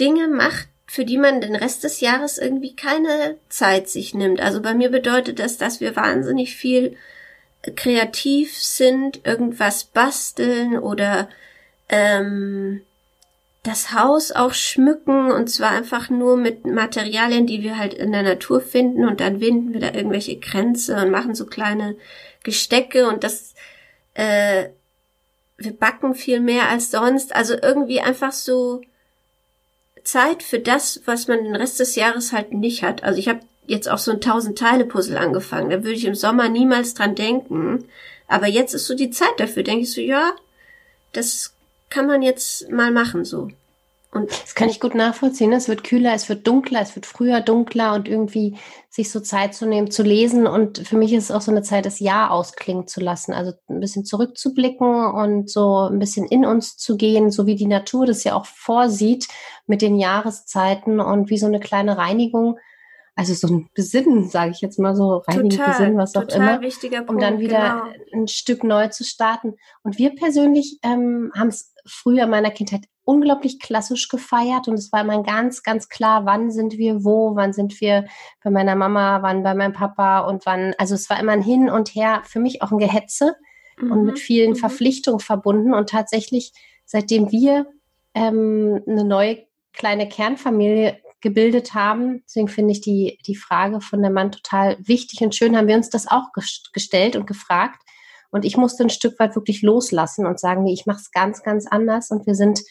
[0.00, 4.40] Dinge macht, für die man den Rest des Jahres irgendwie keine Zeit sich nimmt.
[4.40, 6.96] Also bei mir bedeutet das, dass wir wahnsinnig viel
[7.76, 11.28] kreativ sind, irgendwas basteln oder
[11.88, 12.82] ähm,
[13.62, 18.24] das Haus auch schmücken und zwar einfach nur mit Materialien, die wir halt in der
[18.24, 21.96] Natur finden und dann winden wir da irgendwelche Kränze und machen so kleine
[22.42, 23.54] Gestecke und das
[24.14, 24.70] äh,
[25.56, 27.34] wir backen viel mehr als sonst.
[27.34, 28.82] Also irgendwie einfach so
[30.04, 33.02] Zeit für das, was man den Rest des Jahres halt nicht hat.
[33.02, 35.70] Also ich habe jetzt auch so ein tausend Teile Puzzle angefangen.
[35.70, 37.88] Da würde ich im Sommer niemals dran denken.
[38.28, 39.62] Aber jetzt ist so die Zeit dafür.
[39.62, 40.32] Denke ich so, ja,
[41.12, 41.54] das
[41.90, 43.48] kann man jetzt mal machen so.
[44.14, 45.54] Und das kann ich gut nachvollziehen.
[45.54, 48.58] Es wird kühler, es wird dunkler, es wird früher dunkler und irgendwie
[48.90, 50.46] sich so Zeit zu nehmen, zu lesen.
[50.46, 53.32] Und für mich ist es auch so eine Zeit, das Jahr ausklingen zu lassen.
[53.32, 57.66] Also ein bisschen zurückzublicken und so ein bisschen in uns zu gehen, so wie die
[57.66, 59.28] Natur das ja auch vorsieht
[59.66, 62.58] mit den Jahreszeiten und wie so eine kleine Reinigung.
[63.14, 66.58] Also so ein Besinnen, sage ich jetzt mal so, reinigen, total, Besinnen, was auch immer,
[66.58, 68.22] Punkt, um dann wieder genau.
[68.22, 69.54] ein Stück neu zu starten.
[69.82, 74.92] Und wir persönlich ähm, haben es früher in meiner Kindheit unglaublich klassisch gefeiert und es
[74.92, 78.06] war immer ganz, ganz klar, wann sind wir wo, wann sind wir
[78.42, 81.68] bei meiner Mama, wann bei meinem Papa und wann, also es war immer ein Hin
[81.68, 83.34] und Her, für mich auch ein Gehetze
[83.78, 83.92] mhm.
[83.92, 84.56] und mit vielen mhm.
[84.56, 86.52] Verpflichtungen verbunden und tatsächlich,
[86.84, 87.66] seitdem wir
[88.14, 94.10] ähm, eine neue kleine Kernfamilie gebildet haben, deswegen finde ich die, die Frage von der
[94.10, 96.30] Mann total wichtig und schön, haben wir uns das auch
[96.72, 97.82] gestellt und gefragt,
[98.32, 101.42] und ich musste ein Stück weit wirklich loslassen und sagen, nee, ich mache es ganz,
[101.42, 102.10] ganz anders.
[102.10, 102.62] Und wir sind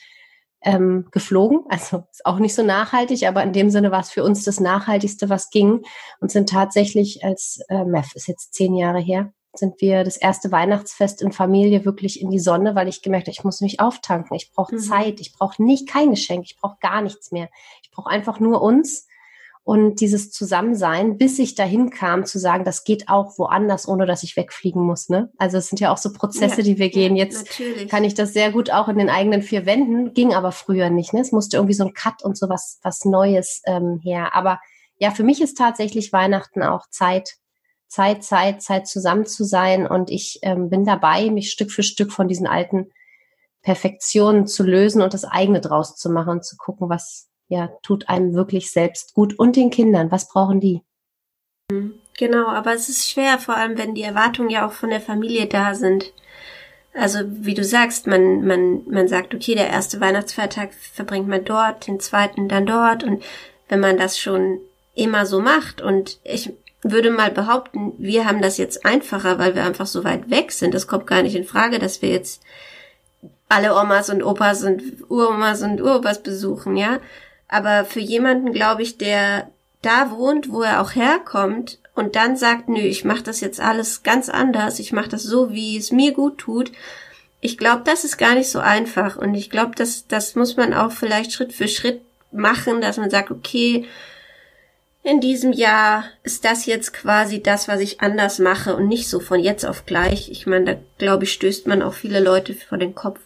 [0.64, 1.62] ähm, geflogen.
[1.70, 4.60] Also ist auch nicht so nachhaltig, aber in dem Sinne war es für uns das
[4.60, 5.84] Nachhaltigste, was ging.
[6.20, 10.52] Und sind tatsächlich als, äh, Meth ist jetzt zehn Jahre her, sind wir das erste
[10.52, 14.36] Weihnachtsfest in Familie wirklich in die Sonne, weil ich gemerkt habe, ich muss mich auftanken,
[14.36, 14.80] ich brauche mhm.
[14.80, 17.50] Zeit, ich brauche nicht kein Geschenk, ich brauche gar nichts mehr.
[17.84, 19.08] Ich brauche einfach nur uns
[19.64, 24.24] und dieses Zusammensein, bis ich dahin kam zu sagen, das geht auch woanders, ohne dass
[24.24, 25.08] ich wegfliegen muss.
[25.08, 25.32] Ne?
[25.38, 27.16] Also es sind ja auch so Prozesse, ja, die wir gehen.
[27.16, 27.88] Jetzt natürlich.
[27.88, 31.14] kann ich das sehr gut auch in den eigenen vier Wänden, ging aber früher nicht.
[31.14, 31.22] Ne?
[31.22, 34.34] Es musste irgendwie so ein Cut und so was, was Neues ähm, her.
[34.34, 34.60] Aber
[34.98, 37.36] ja, für mich ist tatsächlich Weihnachten auch Zeit,
[37.88, 39.86] Zeit, Zeit, Zeit zusammen zu sein.
[39.86, 42.92] Und ich ähm, bin dabei, mich Stück für Stück von diesen alten
[43.62, 48.10] Perfektionen zu lösen und das eigene draus zu machen und zu gucken, was ja tut
[48.10, 50.12] einem wirklich selbst gut und den Kindern.
[50.12, 50.82] Was brauchen die?
[52.18, 55.48] Genau, aber es ist schwer, vor allem wenn die Erwartungen ja auch von der Familie
[55.48, 56.14] da sind.
[56.94, 61.88] Also wie du sagst, man, man, man sagt, okay, der erste Weihnachtsfeiertag verbringt man dort,
[61.88, 63.04] den zweiten dann dort.
[63.04, 63.24] Und
[63.70, 64.60] wenn man das schon
[64.94, 69.64] immer so macht und ich würde mal behaupten, wir haben das jetzt einfacher, weil wir
[69.64, 70.76] einfach so weit weg sind.
[70.76, 72.42] Es kommt gar nicht in Frage, dass wir jetzt
[73.50, 77.00] alle Omas und Opas und Uromas und Uropas besuchen, ja.
[77.52, 82.70] Aber für jemanden, glaube ich, der da wohnt, wo er auch herkommt und dann sagt,
[82.70, 86.14] nö, ich mache das jetzt alles ganz anders, ich mache das so, wie es mir
[86.14, 86.72] gut tut.
[87.42, 90.74] Ich glaube, das ist gar nicht so einfach und ich glaube, das, das muss man
[90.74, 93.86] auch vielleicht Schritt für Schritt machen, dass man sagt, okay,
[95.04, 99.20] in diesem Jahr ist das jetzt quasi das, was ich anders mache und nicht so
[99.20, 100.30] von jetzt auf gleich.
[100.30, 103.20] Ich meine, da glaube ich, stößt man auch viele Leute vor den Kopf.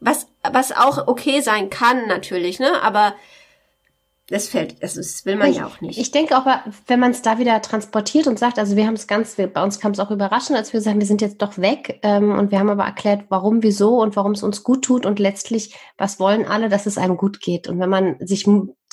[0.00, 2.82] Was, was auch okay sein kann, natürlich, ne?
[2.82, 3.14] Aber
[4.30, 5.98] das fällt, also das will man ich, ja auch nicht.
[5.98, 6.46] Ich denke auch,
[6.86, 9.62] wenn man es da wieder transportiert und sagt, also wir haben es ganz, wir, bei
[9.62, 12.50] uns kam es auch überraschend, als wir sagen, wir sind jetzt doch weg ähm, und
[12.50, 16.20] wir haben aber erklärt, warum, wieso und warum es uns gut tut und letztlich, was
[16.20, 17.68] wollen alle, dass es einem gut geht.
[17.68, 18.46] Und wenn man sich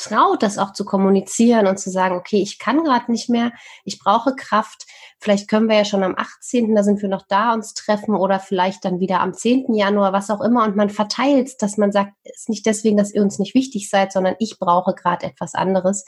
[0.09, 3.51] traut, das auch zu kommunizieren und zu sagen, okay, ich kann gerade nicht mehr,
[3.83, 4.85] ich brauche Kraft,
[5.19, 8.39] Vielleicht können wir ja schon am 18., da sind wir noch da, uns treffen oder
[8.39, 9.73] vielleicht dann wieder am 10.
[9.73, 10.63] Januar, was auch immer.
[10.63, 13.89] Und man verteilt, dass man sagt, es ist nicht deswegen, dass ihr uns nicht wichtig
[13.89, 16.05] seid, sondern ich brauche gerade etwas anderes.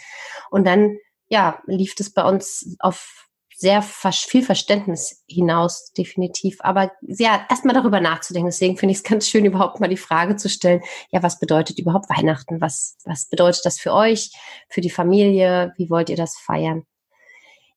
[0.52, 0.98] Und dann,
[1.30, 3.27] ja, lief es bei uns auf
[3.60, 6.58] sehr viel Verständnis hinaus, definitiv.
[6.60, 8.50] Aber ja, erstmal darüber nachzudenken.
[8.50, 11.80] Deswegen finde ich es ganz schön, überhaupt mal die Frage zu stellen, ja, was bedeutet
[11.80, 12.62] überhaupt Weihnachten?
[12.62, 14.32] Was, was bedeutet das für euch,
[14.70, 15.74] für die Familie?
[15.76, 16.84] Wie wollt ihr das feiern?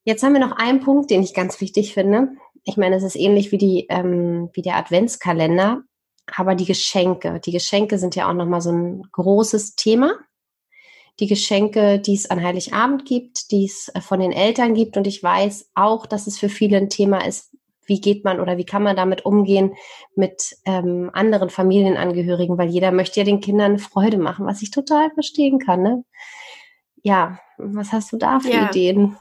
[0.04, 2.28] Jetzt haben wir noch einen Punkt, den ich ganz wichtig finde.
[2.64, 5.80] Ich meine, es ist ähnlich wie die ähm, wie der Adventskalender,
[6.36, 7.40] aber die Geschenke.
[7.40, 10.12] Die Geschenke sind ja auch noch mal so ein großes Thema.
[11.20, 15.06] Die Geschenke, die es an Heiligabend gibt, die es äh, von den Eltern gibt, und
[15.06, 17.50] ich weiß auch, dass es für viele ein Thema ist.
[17.86, 19.74] Wie geht man oder wie kann man damit umgehen
[20.14, 22.56] mit ähm, anderen Familienangehörigen?
[22.56, 25.82] Weil jeder möchte ja den Kindern Freude machen, was ich total verstehen kann.
[25.82, 26.04] Ne?
[27.02, 28.68] Ja, was hast du da für ja.
[28.68, 29.16] Ideen?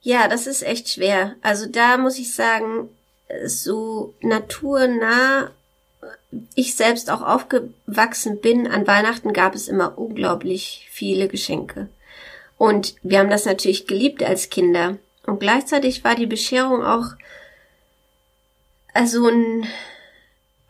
[0.00, 1.36] Ja, das ist echt schwer.
[1.42, 2.88] Also da muss ich sagen,
[3.44, 5.50] so naturnah
[6.54, 11.88] ich selbst auch aufgewachsen bin, an Weihnachten gab es immer unglaublich viele Geschenke.
[12.58, 14.98] Und wir haben das natürlich geliebt als Kinder.
[15.26, 17.12] Und gleichzeitig war die Bescherung auch
[18.92, 19.66] also ein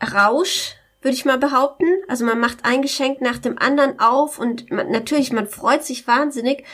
[0.03, 1.87] Rausch, würde ich mal behaupten.
[2.09, 6.07] Also man macht ein Geschenk nach dem anderen auf und man, natürlich, man freut sich
[6.07, 6.65] wahnsinnig.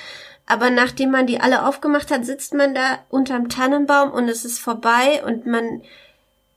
[0.47, 4.59] Aber nachdem man die alle aufgemacht hat, sitzt man da unterm Tannenbaum und es ist
[4.59, 5.83] vorbei und man,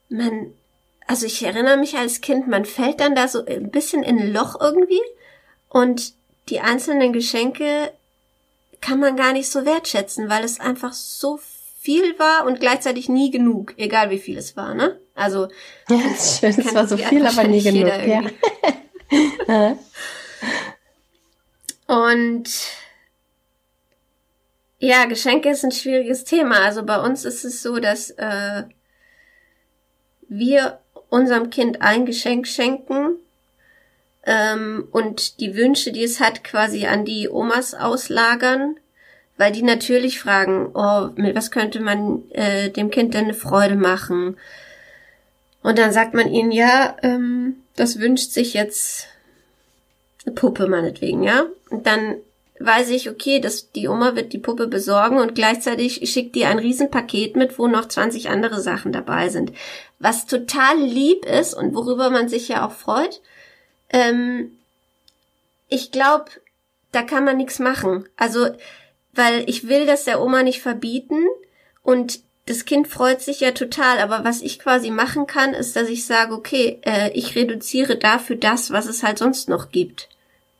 [0.09, 0.53] man,
[1.07, 4.33] also ich erinnere mich als Kind, man fällt dann da so ein bisschen in ein
[4.33, 5.01] Loch irgendwie
[5.69, 6.13] und
[6.49, 7.91] die einzelnen Geschenke
[8.81, 11.39] kann man gar nicht so wertschätzen, weil es einfach so
[11.79, 14.99] viel war und gleichzeitig nie genug, egal wie viel es war, ne?
[15.15, 15.47] Also
[15.89, 16.43] ja, es
[16.75, 17.91] war so viel, aber nie genug.
[19.47, 19.77] Ja.
[21.87, 22.49] und
[24.79, 26.59] ja, Geschenke ist ein schwieriges Thema.
[26.59, 28.63] Also bei uns ist es so, dass äh,
[30.27, 33.17] wir unserem Kind ein Geschenk schenken
[34.25, 38.75] ähm, und die Wünsche, die es hat, quasi an die Omas auslagern,
[39.37, 43.75] weil die natürlich fragen, oh, mit was könnte man äh, dem Kind denn eine Freude
[43.75, 44.37] machen?
[45.63, 49.07] Und dann sagt man ihnen, ja, ähm, das wünscht sich jetzt
[50.25, 51.45] eine Puppe meinetwegen, ja?
[51.69, 52.15] Und dann
[52.59, 56.59] weiß ich, okay, dass die Oma wird die Puppe besorgen und gleichzeitig schickt die ein
[56.59, 59.51] Riesenpaket mit, wo noch 20 andere Sachen dabei sind.
[59.99, 63.21] Was total lieb ist und worüber man sich ja auch freut.
[63.89, 64.51] Ähm,
[65.69, 66.25] ich glaube,
[66.91, 68.07] da kann man nichts machen.
[68.15, 68.47] Also,
[69.13, 71.25] weil ich will das der Oma nicht verbieten
[71.83, 75.89] und das Kind freut sich ja total, aber was ich quasi machen kann, ist, dass
[75.89, 80.07] ich sage, okay, äh, ich reduziere dafür das, was es halt sonst noch gibt.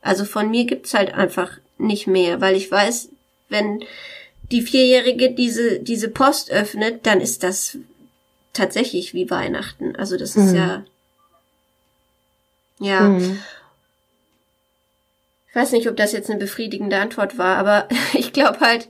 [0.02, 3.10] Also von mir gibt's halt einfach nicht mehr, weil ich weiß,
[3.50, 3.84] wenn
[4.52, 7.78] die Vierjährige diese, diese Post öffnet, dann ist das
[8.54, 9.96] tatsächlich wie Weihnachten.
[9.96, 10.56] Also das ist mhm.
[10.56, 10.86] ja,
[12.80, 13.02] ja.
[13.02, 13.40] Mhm.
[15.50, 18.90] Ich weiß nicht, ob das jetzt eine befriedigende Antwort war, aber ich glaube halt,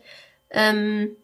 [0.49, 1.15] ähm,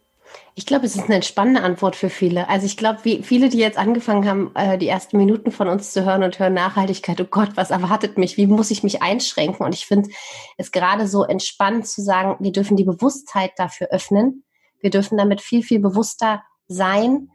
[0.56, 2.48] Ich glaube, es ist eine entspannende Antwort für viele.
[2.48, 5.92] Also ich glaube, wie viele, die jetzt angefangen haben, äh, die ersten Minuten von uns
[5.92, 8.38] zu hören und hören Nachhaltigkeit, oh Gott, was erwartet mich?
[8.38, 9.66] Wie muss ich mich einschränken?
[9.66, 10.10] Und ich finde
[10.58, 14.44] es gerade so entspannt zu sagen, wir dürfen die Bewusstheit dafür öffnen.
[14.80, 17.30] Wir dürfen damit viel, viel bewusster sein,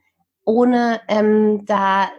[0.45, 2.11] ohne ähm, da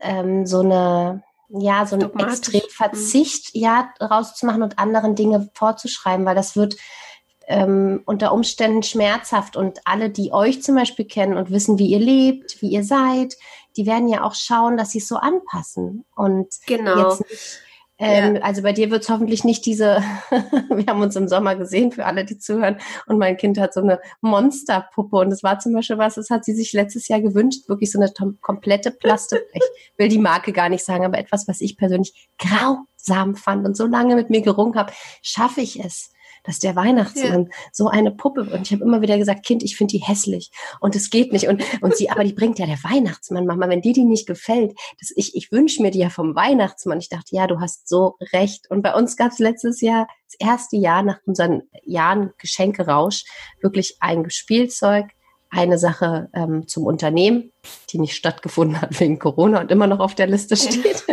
[0.00, 2.70] ähm, so eine ja, so einen extrem mhm.
[2.70, 6.76] Verzicht ja rauszumachen und anderen Dinge vorzuschreiben, weil das wird
[7.48, 9.56] ähm, unter Umständen schmerzhaft.
[9.56, 13.34] Und alle, die euch zum Beispiel kennen und wissen, wie ihr lebt, wie ihr seid,
[13.76, 16.04] die werden ja auch schauen, dass sie es so anpassen.
[16.14, 17.10] Und genau.
[17.10, 17.60] jetzt nicht,
[18.00, 18.42] ähm, ja.
[18.42, 20.02] Also bei dir wird es hoffentlich nicht diese,
[20.70, 23.80] wir haben uns im Sommer gesehen, für alle, die zuhören, und mein Kind hat so
[23.80, 25.16] eine Monsterpuppe.
[25.16, 27.98] Und das war zum Beispiel was, das hat sie sich letztes Jahr gewünscht, wirklich so
[27.98, 29.42] eine komplette Plastik.
[29.52, 33.76] Ich will die Marke gar nicht sagen, aber etwas, was ich persönlich grausam fand und
[33.76, 34.92] so lange mit mir gerungen habe,
[35.22, 36.12] schaffe ich es
[36.48, 37.50] dass der Weihnachtsmann ja.
[37.72, 40.50] so eine Puppe und ich habe immer wieder gesagt, Kind, ich finde die hässlich.
[40.80, 41.46] Und es geht nicht.
[41.46, 44.72] Und und sie, aber die bringt ja der Weihnachtsmann, Mama, wenn dir die nicht gefällt,
[44.98, 47.00] das ich ich wünsche mir die ja vom Weihnachtsmann.
[47.00, 48.70] Ich dachte, ja, du hast so recht.
[48.70, 53.24] Und bei uns gab es letztes Jahr das erste Jahr nach unseren Jahren Geschenkerausch
[53.60, 55.10] wirklich ein Spielzeug,
[55.50, 57.52] eine Sache ähm, zum Unternehmen,
[57.90, 61.04] die nicht stattgefunden hat wegen Corona und immer noch auf der Liste steht,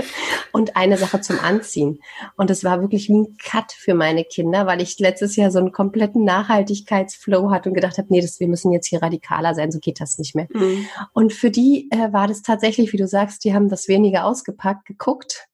[0.51, 1.99] und eine Sache zum Anziehen.
[2.37, 5.59] Und es war wirklich wie ein Cut für meine Kinder, weil ich letztes Jahr so
[5.59, 9.71] einen kompletten Nachhaltigkeitsflow hatte und gedacht habe, nee, das, wir müssen jetzt hier radikaler sein,
[9.71, 10.47] so geht das nicht mehr.
[10.51, 10.87] Mhm.
[11.13, 14.85] Und für die äh, war das tatsächlich, wie du sagst, die haben das weniger ausgepackt,
[14.85, 15.47] geguckt,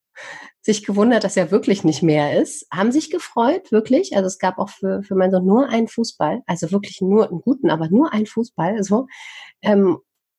[0.62, 4.16] sich gewundert, dass er wirklich nicht mehr ist, haben sich gefreut, wirklich.
[4.16, 7.42] Also es gab auch für, für meinen Sohn nur einen Fußball, also wirklich nur einen
[7.42, 9.08] guten, aber nur einen Fußball, so.
[9.64, 9.98] Ähm,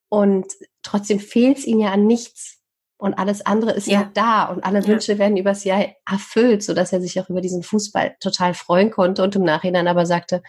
[0.09, 0.47] und
[0.83, 2.62] trotzdem fehlt es ihnen ja an nichts.
[3.03, 4.87] Und alles andere ist ja, ja da und alle ja.
[4.87, 8.91] Wünsche werden übers Jahr erfüllt, so dass er sich auch über diesen Fußball total freuen
[8.91, 10.43] konnte und im Nachhinein aber sagte,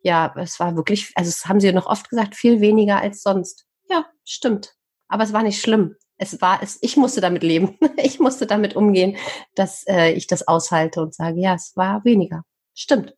[0.00, 3.66] ja, es war wirklich, also es haben sie noch oft gesagt, viel weniger als sonst.
[3.90, 4.74] Ja, stimmt.
[5.08, 7.76] Aber es war nicht schlimm es war es, ich musste damit leben.
[7.96, 9.16] Ich musste damit umgehen,
[9.54, 12.42] dass äh, ich das aushalte und sage, ja, es war weniger.
[12.74, 13.14] Stimmt.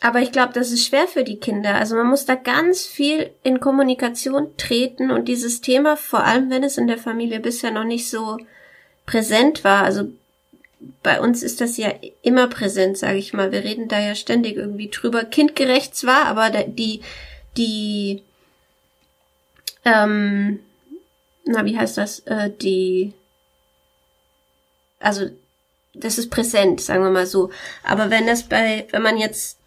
[0.00, 1.74] Aber ich glaube, das ist schwer für die Kinder.
[1.74, 6.64] Also man muss da ganz viel in Kommunikation treten und dieses Thema, vor allem wenn
[6.64, 8.38] es in der Familie bisher noch nicht so
[9.04, 10.10] präsent war, also
[11.02, 11.92] bei uns ist das ja
[12.22, 13.52] immer präsent, sage ich mal.
[13.52, 15.24] Wir reden da ja ständig irgendwie drüber.
[15.24, 17.02] Kindgerecht zwar, aber die
[17.58, 18.22] die
[19.84, 20.60] ähm,
[21.44, 23.12] na, wie heißt das, äh, die,
[24.98, 25.30] also,
[25.94, 27.50] das ist präsent, sagen wir mal so.
[27.82, 29.58] Aber wenn das bei, wenn man jetzt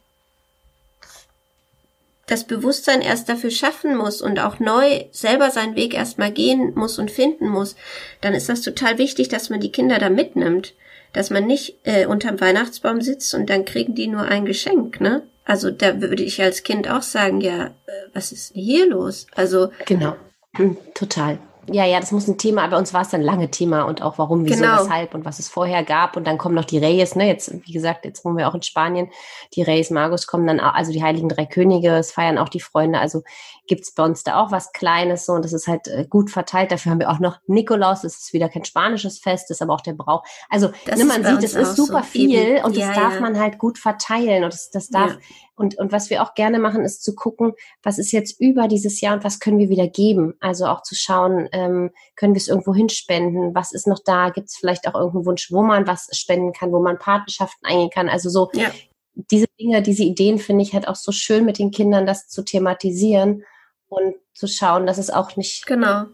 [2.25, 6.97] das Bewusstsein erst dafür schaffen muss und auch neu selber seinen Weg erstmal gehen muss
[6.97, 7.75] und finden muss,
[8.21, 10.73] dann ist das total wichtig, dass man die Kinder da mitnimmt.
[11.11, 15.21] Dass man nicht äh, unterm Weihnachtsbaum sitzt und dann kriegen die nur ein Geschenk, ne?
[15.45, 19.27] Also da würde ich als Kind auch sagen, ja, äh, was ist denn hier los?
[19.35, 20.15] Also genau,
[20.55, 21.37] hm, total.
[21.71, 24.17] Ja, ja, das muss ein Thema, aber uns war es ein lange Thema und auch
[24.17, 24.83] warum, wieso, genau.
[24.83, 26.17] weshalb und was es vorher gab.
[26.17, 27.27] Und dann kommen noch die Reyes, ne?
[27.27, 29.09] Jetzt, wie gesagt, jetzt wohnen wir auch in Spanien.
[29.53, 32.59] Die Reyes Magos kommen dann auch, also die Heiligen Drei Könige, es feiern auch die
[32.59, 32.99] Freunde.
[32.99, 33.23] Also
[33.67, 36.71] gibt's bei uns da auch was Kleines so und das ist halt äh, gut verteilt.
[36.71, 39.73] Dafür haben wir auch noch Nikolaus, das ist wieder kein spanisches Fest, das ist aber
[39.73, 40.23] auch der Brauch.
[40.49, 42.65] Also ne, man sieht, es ist super so viel eben.
[42.65, 43.19] und ja, das darf ja.
[43.21, 45.17] man halt gut verteilen und das, das darf ja.
[45.55, 47.53] Und, und was wir auch gerne machen, ist zu gucken,
[47.83, 50.33] was ist jetzt über dieses Jahr und was können wir wieder geben.
[50.39, 54.49] Also auch zu schauen, ähm, können wir es irgendwo hinspenden, was ist noch da, gibt
[54.49, 58.09] es vielleicht auch irgendeinen Wunsch, wo man was spenden kann, wo man Partnerschaften eingehen kann.
[58.09, 58.71] Also so ja.
[59.13, 62.43] diese Dinge, diese Ideen finde ich halt auch so schön mit den Kindern, das zu
[62.43, 63.43] thematisieren
[63.87, 65.65] und zu schauen, dass es auch nicht.
[65.65, 66.05] Genau.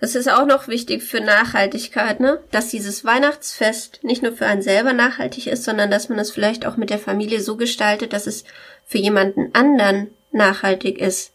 [0.00, 2.42] Das ist auch noch wichtig für Nachhaltigkeit, ne?
[2.50, 6.64] Dass dieses Weihnachtsfest nicht nur für einen selber nachhaltig ist, sondern dass man es vielleicht
[6.64, 8.44] auch mit der Familie so gestaltet, dass es
[8.86, 11.34] für jemanden anderen nachhaltig ist.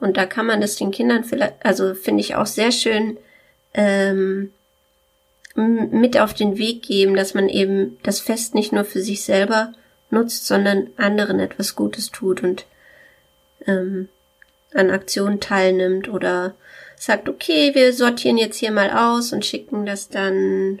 [0.00, 3.16] Und da kann man das den Kindern vielleicht, also finde ich auch sehr schön
[3.74, 4.52] ähm,
[5.54, 9.72] mit auf den Weg geben, dass man eben das Fest nicht nur für sich selber
[10.10, 12.66] nutzt, sondern anderen etwas Gutes tut und
[13.66, 14.08] ähm,
[14.74, 16.54] an Aktionen teilnimmt oder
[16.96, 20.80] sagt, okay, wir sortieren jetzt hier mal aus und schicken das dann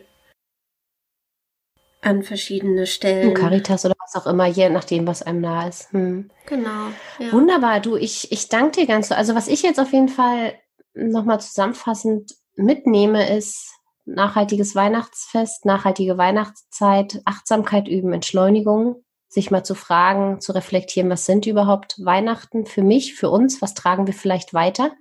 [2.06, 3.34] an verschiedene Stellen.
[3.34, 5.92] Caritas oder was auch immer, je nachdem, was einem nah ist.
[5.92, 6.30] Hm.
[6.46, 6.90] Genau.
[7.18, 7.32] Ja.
[7.32, 9.16] Wunderbar, du, ich, ich danke dir ganz so.
[9.16, 10.54] Also was ich jetzt auf jeden Fall
[10.94, 13.72] nochmal zusammenfassend mitnehme, ist
[14.04, 21.44] nachhaltiges Weihnachtsfest, nachhaltige Weihnachtszeit, Achtsamkeit üben, Entschleunigung, sich mal zu fragen, zu reflektieren, was sind
[21.46, 24.92] überhaupt Weihnachten für mich, für uns, was tragen wir vielleicht weiter?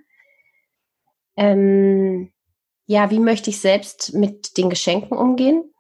[1.38, 2.34] Ähm,
[2.88, 5.72] ja, wie möchte ich selbst mit den Geschenken umgehen?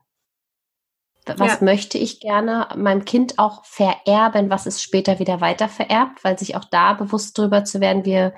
[1.25, 1.65] Was ja.
[1.65, 4.49] möchte ich gerne meinem Kind auch vererben?
[4.49, 6.23] Was ist später wieder weiter vererbt?
[6.23, 8.33] Weil sich auch da bewusst drüber zu werden, wir,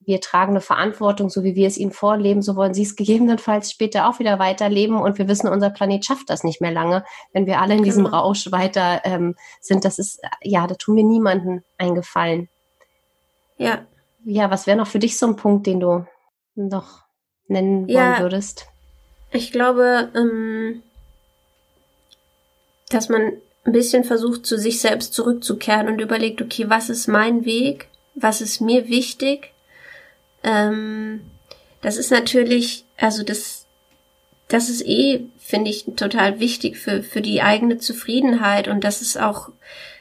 [0.00, 3.72] wir tragen eine Verantwortung, so wie wir es ihnen vorleben, so wollen sie es gegebenenfalls
[3.72, 4.96] später auch wieder weiterleben.
[4.96, 8.04] Und wir wissen, unser Planet schafft das nicht mehr lange, wenn wir alle in diesem
[8.04, 8.18] genau.
[8.18, 9.84] Rausch weiter ähm, sind.
[9.84, 12.48] Das ist, ja, da tun wir niemanden eingefallen.
[13.58, 13.84] Ja.
[14.24, 16.04] Ja, was wäre noch für dich so ein Punkt, den du
[16.56, 17.04] noch
[17.46, 18.66] nennen ja, wollen würdest?
[19.30, 20.82] Ich glaube, ähm,
[22.90, 23.32] dass man
[23.64, 27.88] ein bisschen versucht, zu sich selbst zurückzukehren und überlegt, okay, was ist mein Weg?
[28.14, 29.52] Was ist mir wichtig?
[30.44, 31.20] Ähm,
[31.82, 33.66] das ist natürlich, also das,
[34.48, 39.20] das ist eh, finde ich, total wichtig für, für die eigene Zufriedenheit und das ist
[39.20, 39.50] auch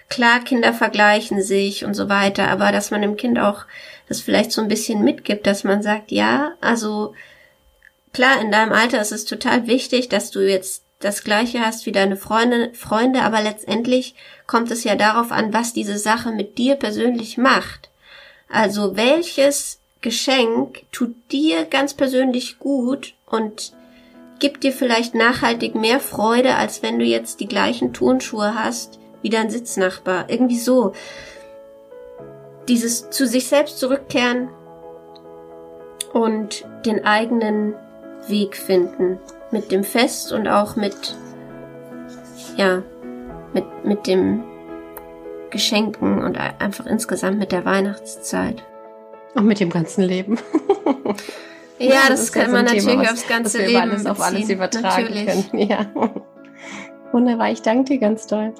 [0.09, 3.65] klar, Kinder vergleichen sich und so weiter, aber dass man dem Kind auch
[4.07, 7.15] das vielleicht so ein bisschen mitgibt, dass man sagt, ja, also
[8.13, 11.91] klar, in deinem Alter ist es total wichtig, dass du jetzt das gleiche hast wie
[11.91, 14.15] deine Freunde, Freunde, aber letztendlich
[14.47, 17.91] kommt es ja darauf an, was diese Sache mit dir persönlich macht.
[18.49, 23.73] Also welches Geschenk tut dir ganz persönlich gut und
[24.39, 29.29] gibt dir vielleicht nachhaltig mehr Freude, als wenn du jetzt die gleichen Turnschuhe hast wie
[29.29, 30.25] dein Sitznachbar.
[30.29, 30.93] Irgendwie so.
[32.67, 34.49] Dieses zu sich selbst zurückkehren
[36.13, 37.75] und den eigenen
[38.27, 39.19] Weg finden
[39.55, 41.15] mit dem Fest und auch mit,
[42.57, 42.83] ja,
[43.53, 44.43] mit, mit dem
[45.49, 48.61] Geschenken und einfach insgesamt mit der Weihnachtszeit.
[49.33, 50.37] Und mit dem ganzen Leben.
[51.79, 55.03] ja, das, das kann man natürlich Thema, aufs ganze was Leben alles auf alles übertragen
[55.03, 55.51] natürlich.
[55.51, 55.69] können.
[55.69, 55.85] Ja.
[57.13, 58.53] Wunderbar, ich danke dir ganz toll.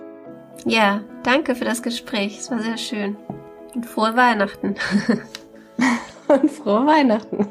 [0.63, 2.39] Ja, danke für das Gespräch.
[2.39, 3.17] Es war sehr schön.
[3.73, 4.75] Und frohe Weihnachten.
[6.29, 7.47] Und frohe Weihnachten.